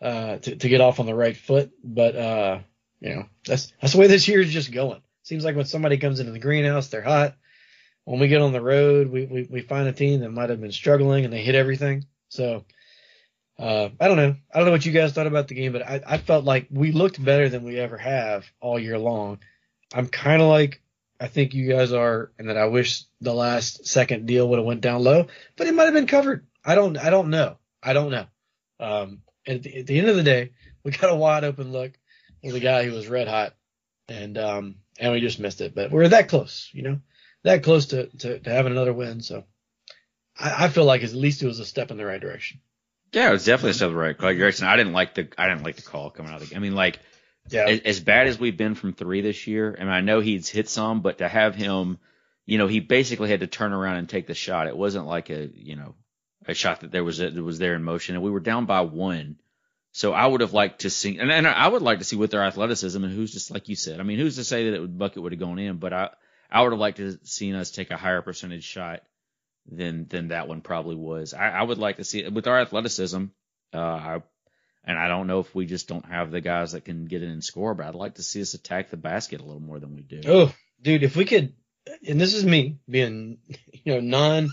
[0.00, 1.70] uh, to, to get off on the right foot.
[1.84, 2.58] But uh,
[3.00, 5.02] you know that's that's the way this year is just going.
[5.30, 7.36] Seems like when somebody comes into the greenhouse, they're hot.
[8.02, 10.60] When we get on the road, we, we, we find a team that might have
[10.60, 12.06] been struggling and they hit everything.
[12.30, 12.64] So
[13.56, 14.34] uh, I don't know.
[14.52, 16.66] I don't know what you guys thought about the game, but I, I felt like
[16.68, 19.38] we looked better than we ever have all year long.
[19.94, 20.82] I'm kind of like
[21.20, 24.66] I think you guys are, and that I wish the last second deal would have
[24.66, 26.44] went down low, but it might have been covered.
[26.64, 27.56] I don't, I don't know.
[27.80, 28.26] I don't know.
[28.80, 30.50] Um, at the, at the end of the day,
[30.82, 31.92] we got a wide open look
[32.42, 33.54] with a guy who was red hot,
[34.08, 35.74] and um, and we just missed it.
[35.74, 37.00] But we're that close, you know,
[37.42, 39.20] that close to to, to having another win.
[39.22, 39.44] So
[40.38, 42.60] I, I feel like at least it was a step in the right direction.
[43.12, 44.66] Yeah, it was definitely a step in the right direction.
[44.66, 46.56] I didn't like the I didn't like the call coming out of the.
[46.56, 47.00] I mean, like
[47.48, 47.64] Yeah.
[47.66, 50.48] as, as bad as we've been from three this year, I mean, I know he's
[50.48, 51.98] hit some, but to have him,
[52.46, 54.68] you know, he basically had to turn around and take the shot.
[54.68, 55.94] It wasn't like a, you know,
[56.46, 58.66] a shot that there was a, that was there in motion, and we were down
[58.66, 59.36] by one.
[59.92, 62.30] So I would have liked to see, and, and I would like to see with
[62.30, 63.98] their athleticism and who's just like you said.
[63.98, 65.78] I mean, who's to say that it would, bucket would have gone in?
[65.78, 66.10] But I,
[66.50, 69.02] I would have liked to seen us take a higher percentage shot
[69.66, 71.34] than than that one probably was.
[71.34, 73.26] I, I would like to see with our athleticism.
[73.72, 74.22] Uh, I,
[74.84, 77.30] and I don't know if we just don't have the guys that can get in
[77.30, 79.94] and score, but I'd like to see us attack the basket a little more than
[79.94, 80.20] we do.
[80.26, 81.52] Oh, dude, if we could,
[82.06, 83.38] and this is me being,
[83.72, 84.50] you know, non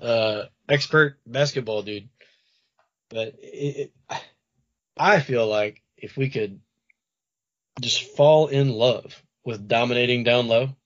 [0.00, 2.08] uh, expert basketball dude,
[3.08, 4.22] but it, it,
[5.00, 6.60] I feel like if we could
[7.80, 10.76] just fall in love with dominating down low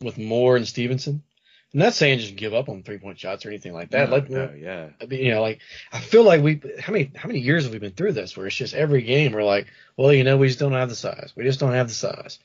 [0.00, 1.22] with Moore and Stevenson.
[1.72, 4.08] I'm not saying just give up on three point shots or anything like that.
[4.08, 4.90] No, like, no, yeah.
[5.02, 5.60] I mean, you know, like
[5.92, 8.46] I feel like we how many how many years have we been through this where
[8.46, 9.66] it's just every game we're like,
[9.96, 11.32] well, you know, we just don't have the size.
[11.34, 12.38] We just don't have the size.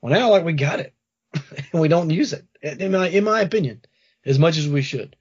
[0.00, 0.94] Well, now like we got it,
[1.72, 2.46] and we don't use it.
[2.62, 3.80] In my in my opinion,
[4.24, 5.16] as much as we should.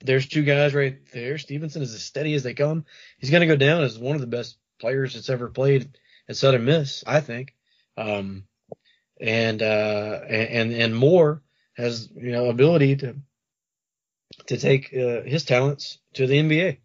[0.00, 1.38] There's two guys right there.
[1.38, 2.84] Stevenson is as steady as they come.
[3.18, 6.36] He's going to go down as one of the best players that's ever played at
[6.36, 7.54] Southern Miss, I think.
[7.96, 8.44] Um,
[9.20, 11.42] and uh, and and Moore
[11.76, 13.16] has you know ability to
[14.46, 16.78] to take uh, his talents to the NBA.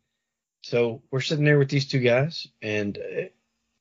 [0.64, 3.26] So we're sitting there with these two guys, and, uh,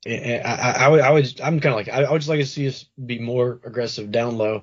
[0.05, 2.41] I, I, I would, I would, I'm kind of like, I, I would just like
[2.41, 4.63] to see us be more aggressive down low,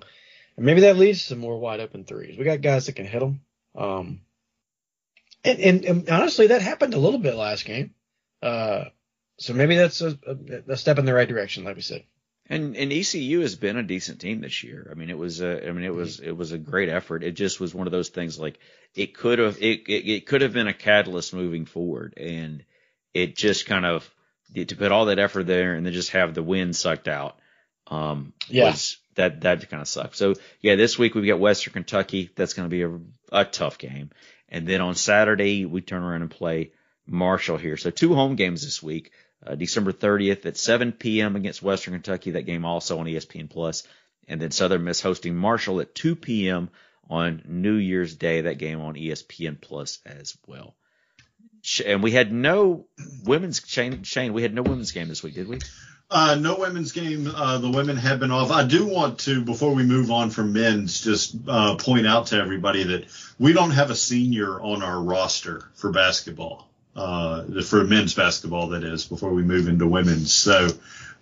[0.58, 2.38] and maybe that leads to some more wide open threes.
[2.38, 3.40] We got guys that can hit them,
[3.74, 4.20] um,
[5.44, 7.94] and, and, and honestly, that happened a little bit last game.
[8.42, 8.86] Uh,
[9.38, 10.18] so maybe that's a,
[10.68, 12.04] a, step in the right direction, like we said.
[12.52, 14.90] And and ECU has been a decent team this year.
[14.92, 17.24] I mean, it was a, I mean, it was it was a great effort.
[17.24, 18.58] It just was one of those things like
[18.96, 22.66] it could have it it, it could have been a catalyst moving forward, and
[23.14, 24.10] it just kind of
[24.56, 27.38] to put all that effort there and then just have the wind sucked out.
[27.86, 28.66] Um, Yeah.
[28.66, 30.16] was that that kind of sucked.
[30.16, 32.30] So yeah, this week we've got Western Kentucky.
[32.36, 33.00] That's going to be a,
[33.42, 34.10] a tough game,
[34.50, 36.72] and then on Saturday we turn around and play
[37.08, 37.78] Marshall here.
[37.78, 39.12] So two home games this week.
[39.46, 41.36] Uh, December 30th at 7 p.m.
[41.36, 42.32] against Western Kentucky.
[42.32, 43.84] That game also on ESPN Plus.
[44.28, 46.70] And then Southern Miss hosting Marshall at 2 p.m.
[47.10, 48.42] on New Year's Day.
[48.42, 50.76] That game on ESPN Plus as well.
[51.86, 52.88] And we had no
[53.24, 53.62] women's.
[53.66, 55.60] Shane, we had no women's game this week, did we?
[56.12, 57.32] Uh, no women's game.
[57.34, 58.50] Uh, the women have been off.
[58.50, 62.38] I do want to, before we move on from men's, just uh, point out to
[62.38, 63.06] everybody that
[63.38, 68.84] we don't have a senior on our roster for basketball, uh, for men's basketball, that
[68.84, 70.34] is, before we move into women's.
[70.34, 70.70] So,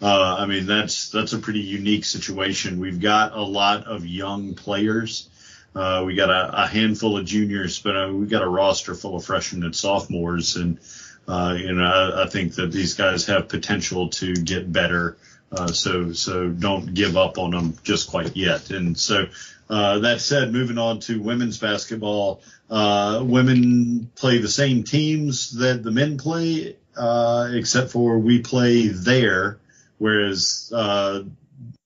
[0.02, 2.80] uh, I mean, that's that's a pretty unique situation.
[2.80, 5.30] We've got a lot of young players.
[5.76, 9.26] Uh, we got a, a handful of juniors, but we got a roster full of
[9.26, 10.80] freshmen and sophomores, and
[11.28, 15.18] uh, you know, I, I think that these guys have potential to get better.
[15.52, 18.70] Uh, so, so don't give up on them just quite yet.
[18.70, 19.28] And so,
[19.70, 25.84] uh, that said, moving on to women's basketball, uh, women play the same teams that
[25.84, 29.60] the men play, uh, except for we play there,
[29.98, 31.24] whereas, uh,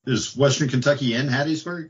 [0.05, 1.89] is Western Kentucky in Hattiesburg?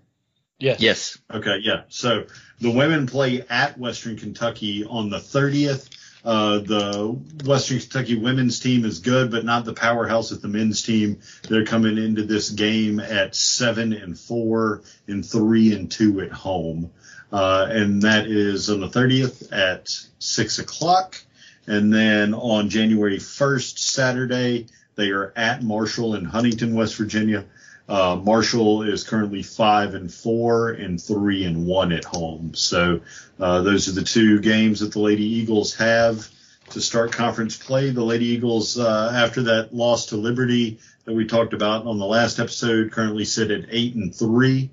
[0.59, 0.79] Yes.
[0.79, 1.17] Yes.
[1.33, 1.83] Okay, yeah.
[1.89, 2.25] So
[2.59, 5.89] the women play at Western Kentucky on the 30th.
[6.23, 10.83] Uh, the Western Kentucky women's team is good, but not the powerhouse at the men's
[10.83, 11.19] team.
[11.49, 16.91] They're coming into this game at seven and four and three and two at home.
[17.31, 19.89] Uh, and that is on the 30th at
[20.19, 21.21] six o'clock.
[21.65, 27.45] And then on January 1st, Saturday, they are at Marshall in Huntington, West Virginia.
[27.89, 32.53] Uh, Marshall is currently five and four and three and one at home.
[32.53, 33.01] So
[33.39, 36.27] uh, those are the two games that the Lady Eagles have
[36.69, 37.89] to start conference play.
[37.89, 42.05] The Lady Eagles, uh, after that loss to Liberty that we talked about on the
[42.05, 44.69] last episode, currently sit at eight and three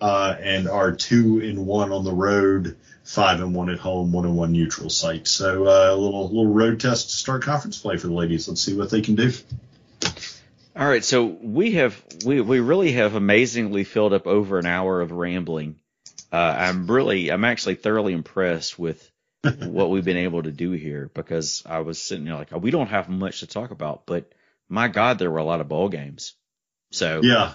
[0.00, 4.24] uh, and are two and one on the road, five and one at home, one
[4.24, 5.26] and one neutral site.
[5.26, 8.48] So uh, a little little road test to start conference play for the ladies.
[8.48, 9.32] Let's see what they can do.
[10.78, 15.00] All right, so we have we we really have amazingly filled up over an hour
[15.00, 15.80] of rambling.
[16.32, 19.10] Uh, I'm really I'm actually thoroughly impressed with
[19.42, 22.86] what we've been able to do here because I was sitting there like we don't
[22.86, 24.30] have much to talk about, but
[24.68, 26.34] my God, there were a lot of ball games.
[26.92, 27.54] So Yeah.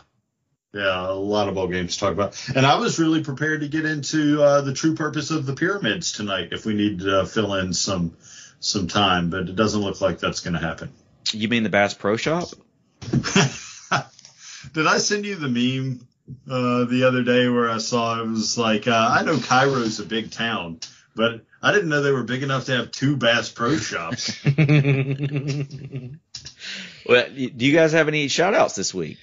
[0.73, 2.35] Yeah, a lot of ball games to talk about.
[2.53, 6.11] And I was really prepared to get into uh, the true purpose of the pyramids
[6.11, 8.17] tonight if we need to uh, fill in some
[8.59, 10.91] some time, but it doesn't look like that's going to happen.
[11.31, 12.49] You mean the Bass Pro Shop?
[14.73, 16.07] Did I send you the meme
[16.49, 20.05] uh, the other day where I saw it was like uh, I know Cairo's a
[20.05, 20.80] big town,
[21.15, 24.43] but I didn't know they were big enough to have two Bass Pro Shops.
[27.05, 29.17] Well, do you guys have any shout outs this week?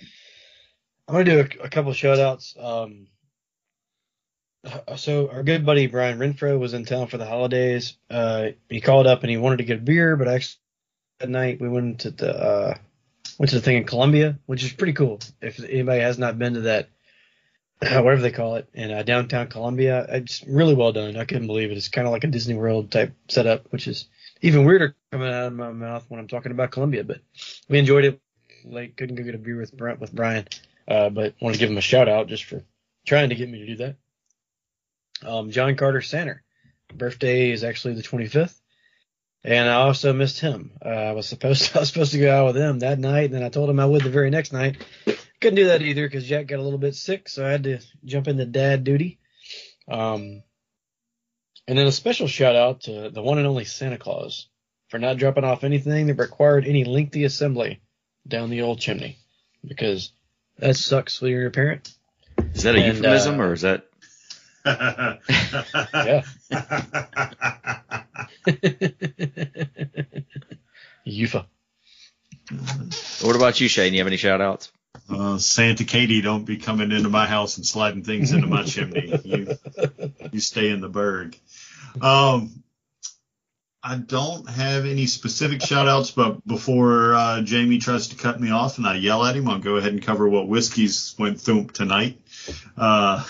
[1.09, 2.55] I'm gonna do a, a couple shout outs.
[2.59, 3.07] Um,
[4.65, 7.97] uh, so our good buddy Brian Renfro was in town for the holidays.
[8.11, 10.61] Uh, he called up and he wanted to get a beer, but actually
[11.19, 12.75] that night we went to the uh,
[13.41, 15.19] went to the thing in Columbia, which is pretty cool.
[15.41, 16.91] If anybody has not been to that,
[17.81, 21.17] whatever they call it, in uh, downtown Columbia, it's really well done.
[21.17, 21.79] I couldn't believe it.
[21.79, 24.09] It's kind of like a Disney World type setup, which is
[24.43, 27.03] even weirder coming out of my mouth when I'm talking about Columbia.
[27.03, 27.23] But
[27.67, 28.21] we enjoyed it.
[28.63, 30.47] Like couldn't go get a beer with Brent with Brian,
[30.87, 32.63] uh, but wanted to give him a shout out just for
[33.07, 33.97] trying to get me to do that.
[35.27, 36.43] Um, John Carter Sanner,
[36.95, 38.60] birthday is actually the 25th,
[39.45, 40.73] and I also missed him.
[40.85, 43.27] Uh, I was supposed to, I was supposed to go out with him that night,
[43.27, 44.85] and then I told him I would the very next night.
[45.41, 47.79] Couldn't do that either because Jack got a little bit sick, so I had to
[48.05, 49.19] jump into dad duty.
[49.89, 50.43] Um,
[51.67, 54.49] and then a special shout out to the one and only Santa Claus
[54.89, 57.81] for not dropping off anything that required any lengthy assembly
[58.27, 59.19] down the old chimney
[59.65, 60.13] because
[60.59, 61.93] that sucks when you're a parent.
[62.55, 63.87] Is that a And, euphemism uh, or is that?
[64.65, 66.23] Yeah.
[71.07, 71.47] Yufa.
[73.23, 73.93] What about you, Shane?
[73.93, 74.73] You have any shout outs?
[75.09, 79.21] Uh, Santa Katie, don't be coming into my house and sliding things into my chimney.
[79.25, 79.59] You,
[80.33, 81.39] you stay in the berg.
[82.01, 82.63] Um,
[83.83, 88.51] I don't have any specific shout outs, but before uh, Jamie tries to cut me
[88.51, 91.73] off and I yell at him, I'll go ahead and cover what whiskeys went thump
[91.73, 92.21] tonight.
[92.77, 93.25] Uh,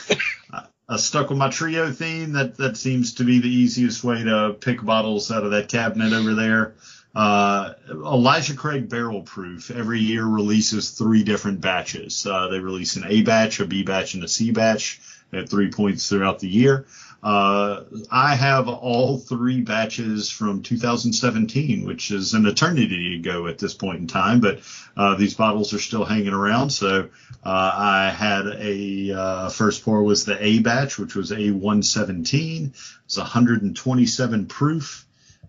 [0.96, 2.32] Stuck with my trio theme.
[2.32, 6.12] That that seems to be the easiest way to pick bottles out of that cabinet
[6.12, 6.74] over there.
[7.14, 12.24] Uh, Elijah Craig Barrel Proof every year releases three different batches.
[12.26, 15.00] Uh, they release an A batch, a B batch, and a C batch
[15.32, 16.86] at three points throughout the year.
[17.22, 23.74] Uh, I have all three batches from 2017, which is an eternity ago at this
[23.74, 24.60] point in time, but
[24.96, 26.70] uh, these bottles are still hanging around.
[26.70, 27.10] So
[27.44, 32.72] uh, I had a uh, first pour was the A batch, which was A117.
[33.04, 35.06] It's 127 proof.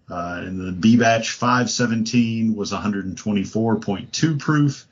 [0.10, 4.86] Uh, and the B batch 517 was 124.2 proof.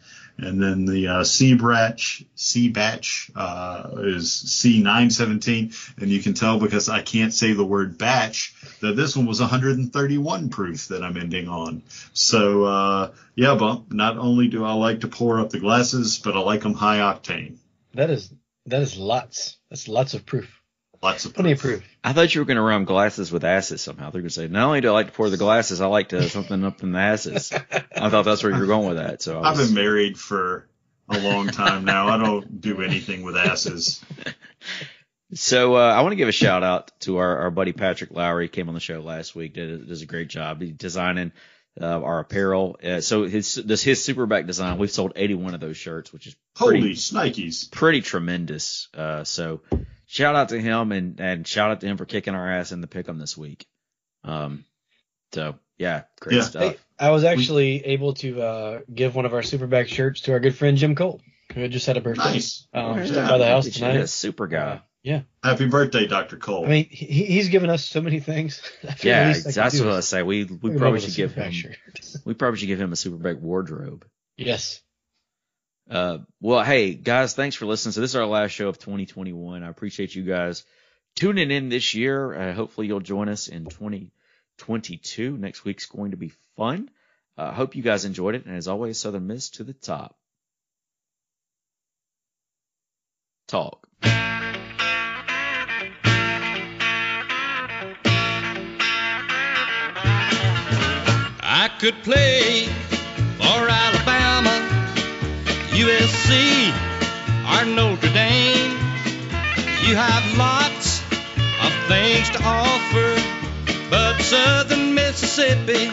[0.43, 6.59] And then the uh, C batch, C batch uh, is C917, and you can tell
[6.59, 11.17] because I can't say the word batch that this one was 131 proof that I'm
[11.17, 11.83] ending on.
[12.13, 13.91] So uh, yeah, bump.
[13.91, 16.99] Not only do I like to pour up the glasses, but I like them high
[16.99, 17.57] octane.
[17.93, 18.31] That is
[18.65, 19.57] that is lots.
[19.69, 20.58] That's lots of proof.
[21.01, 21.83] Lots of Plenty of proof.
[22.03, 24.09] I thought you were going to rhyme glasses with asses somehow.
[24.09, 26.09] They're going to say, not only do I like to pour the glasses, I like
[26.09, 27.53] to something up in the asses.
[27.95, 29.21] I thought that's where you were going with that.
[29.21, 30.67] So I I've was, been married for
[31.07, 32.09] a long time now.
[32.09, 34.03] I don't do anything with asses.
[35.33, 38.45] So uh, I want to give a shout out to our, our buddy Patrick Lowry.
[38.45, 39.53] He came on the show last week.
[39.53, 41.31] Did does a great job He's designing
[41.79, 42.77] uh, our apparel.
[42.83, 44.79] Uh, so his this his superback design.
[44.79, 47.69] We've sold 81 of those shirts, which is pretty Holy snikes.
[47.69, 48.87] pretty tremendous.
[48.93, 49.61] Uh, so
[50.09, 52.81] shout out to him and and shout out to him for kicking our ass in
[52.81, 53.65] the pick'em this week.
[54.23, 54.65] Um,
[55.33, 56.41] so yeah, great Yeah.
[56.43, 56.63] stuff.
[56.73, 60.39] Hey, I was actually able to uh, give one of our superback shirts to our
[60.39, 61.21] good friend Jim Cole,
[61.53, 62.23] who had just had a birthday.
[62.33, 62.67] Nice.
[62.73, 63.95] Um, Yeah, stopped by the house look tonight.
[63.95, 64.57] yeah, super guy.
[64.57, 66.35] Uh, yeah, Happy birthday, Dr.
[66.35, 66.65] Cole.
[66.65, 68.61] I mean he, he's given us so many things.
[68.83, 70.23] I feel the Yeah, least I could that's what I is say.
[70.23, 71.53] We we hook him up probably should give him
[72.25, 74.05] we probably should give him a superback wardrobe.
[74.35, 74.81] yes.
[75.89, 77.93] Uh, well, hey guys, thanks for listening.
[77.93, 79.63] So this is our last show of 2021.
[79.63, 80.63] I appreciate you guys
[81.15, 82.33] tuning in this year.
[82.33, 85.37] Uh, hopefully you'll join us in 2022.
[85.37, 86.91] Next week's going to be fun.
[87.37, 88.45] I uh, hope you guys enjoyed it.
[88.45, 90.15] And as always, Southern Miss to the top.
[93.47, 93.87] Talk.
[101.41, 102.67] I could play
[103.37, 103.78] for
[105.79, 106.73] USC,
[107.53, 108.71] or Notre Dame.
[109.87, 111.01] You have lots
[111.63, 113.15] of things to offer,
[113.89, 115.89] but Southern Mississippi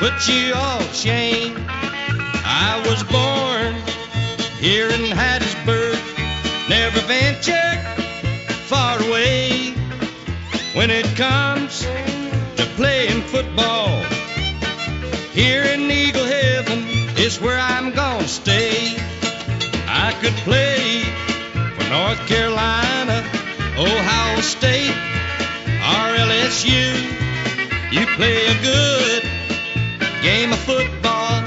[0.00, 1.54] puts you all to shame.
[1.68, 3.74] I was born
[4.58, 6.00] here in Hattiesburg,
[6.68, 7.80] never ventured
[8.66, 9.74] far away.
[10.74, 11.82] When it comes
[12.56, 14.02] to playing football,
[15.32, 16.78] here in Eagle Heaven
[17.16, 18.99] is where I'm gonna stay.
[20.02, 21.02] I could play
[21.76, 23.22] for North Carolina,
[23.76, 24.96] Ohio State,
[25.92, 26.86] or LSU.
[27.92, 29.22] You play a good
[30.22, 31.42] game of football,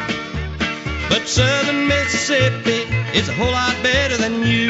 [1.10, 2.86] but Southern Mississippi
[3.18, 4.70] is a whole lot better than you.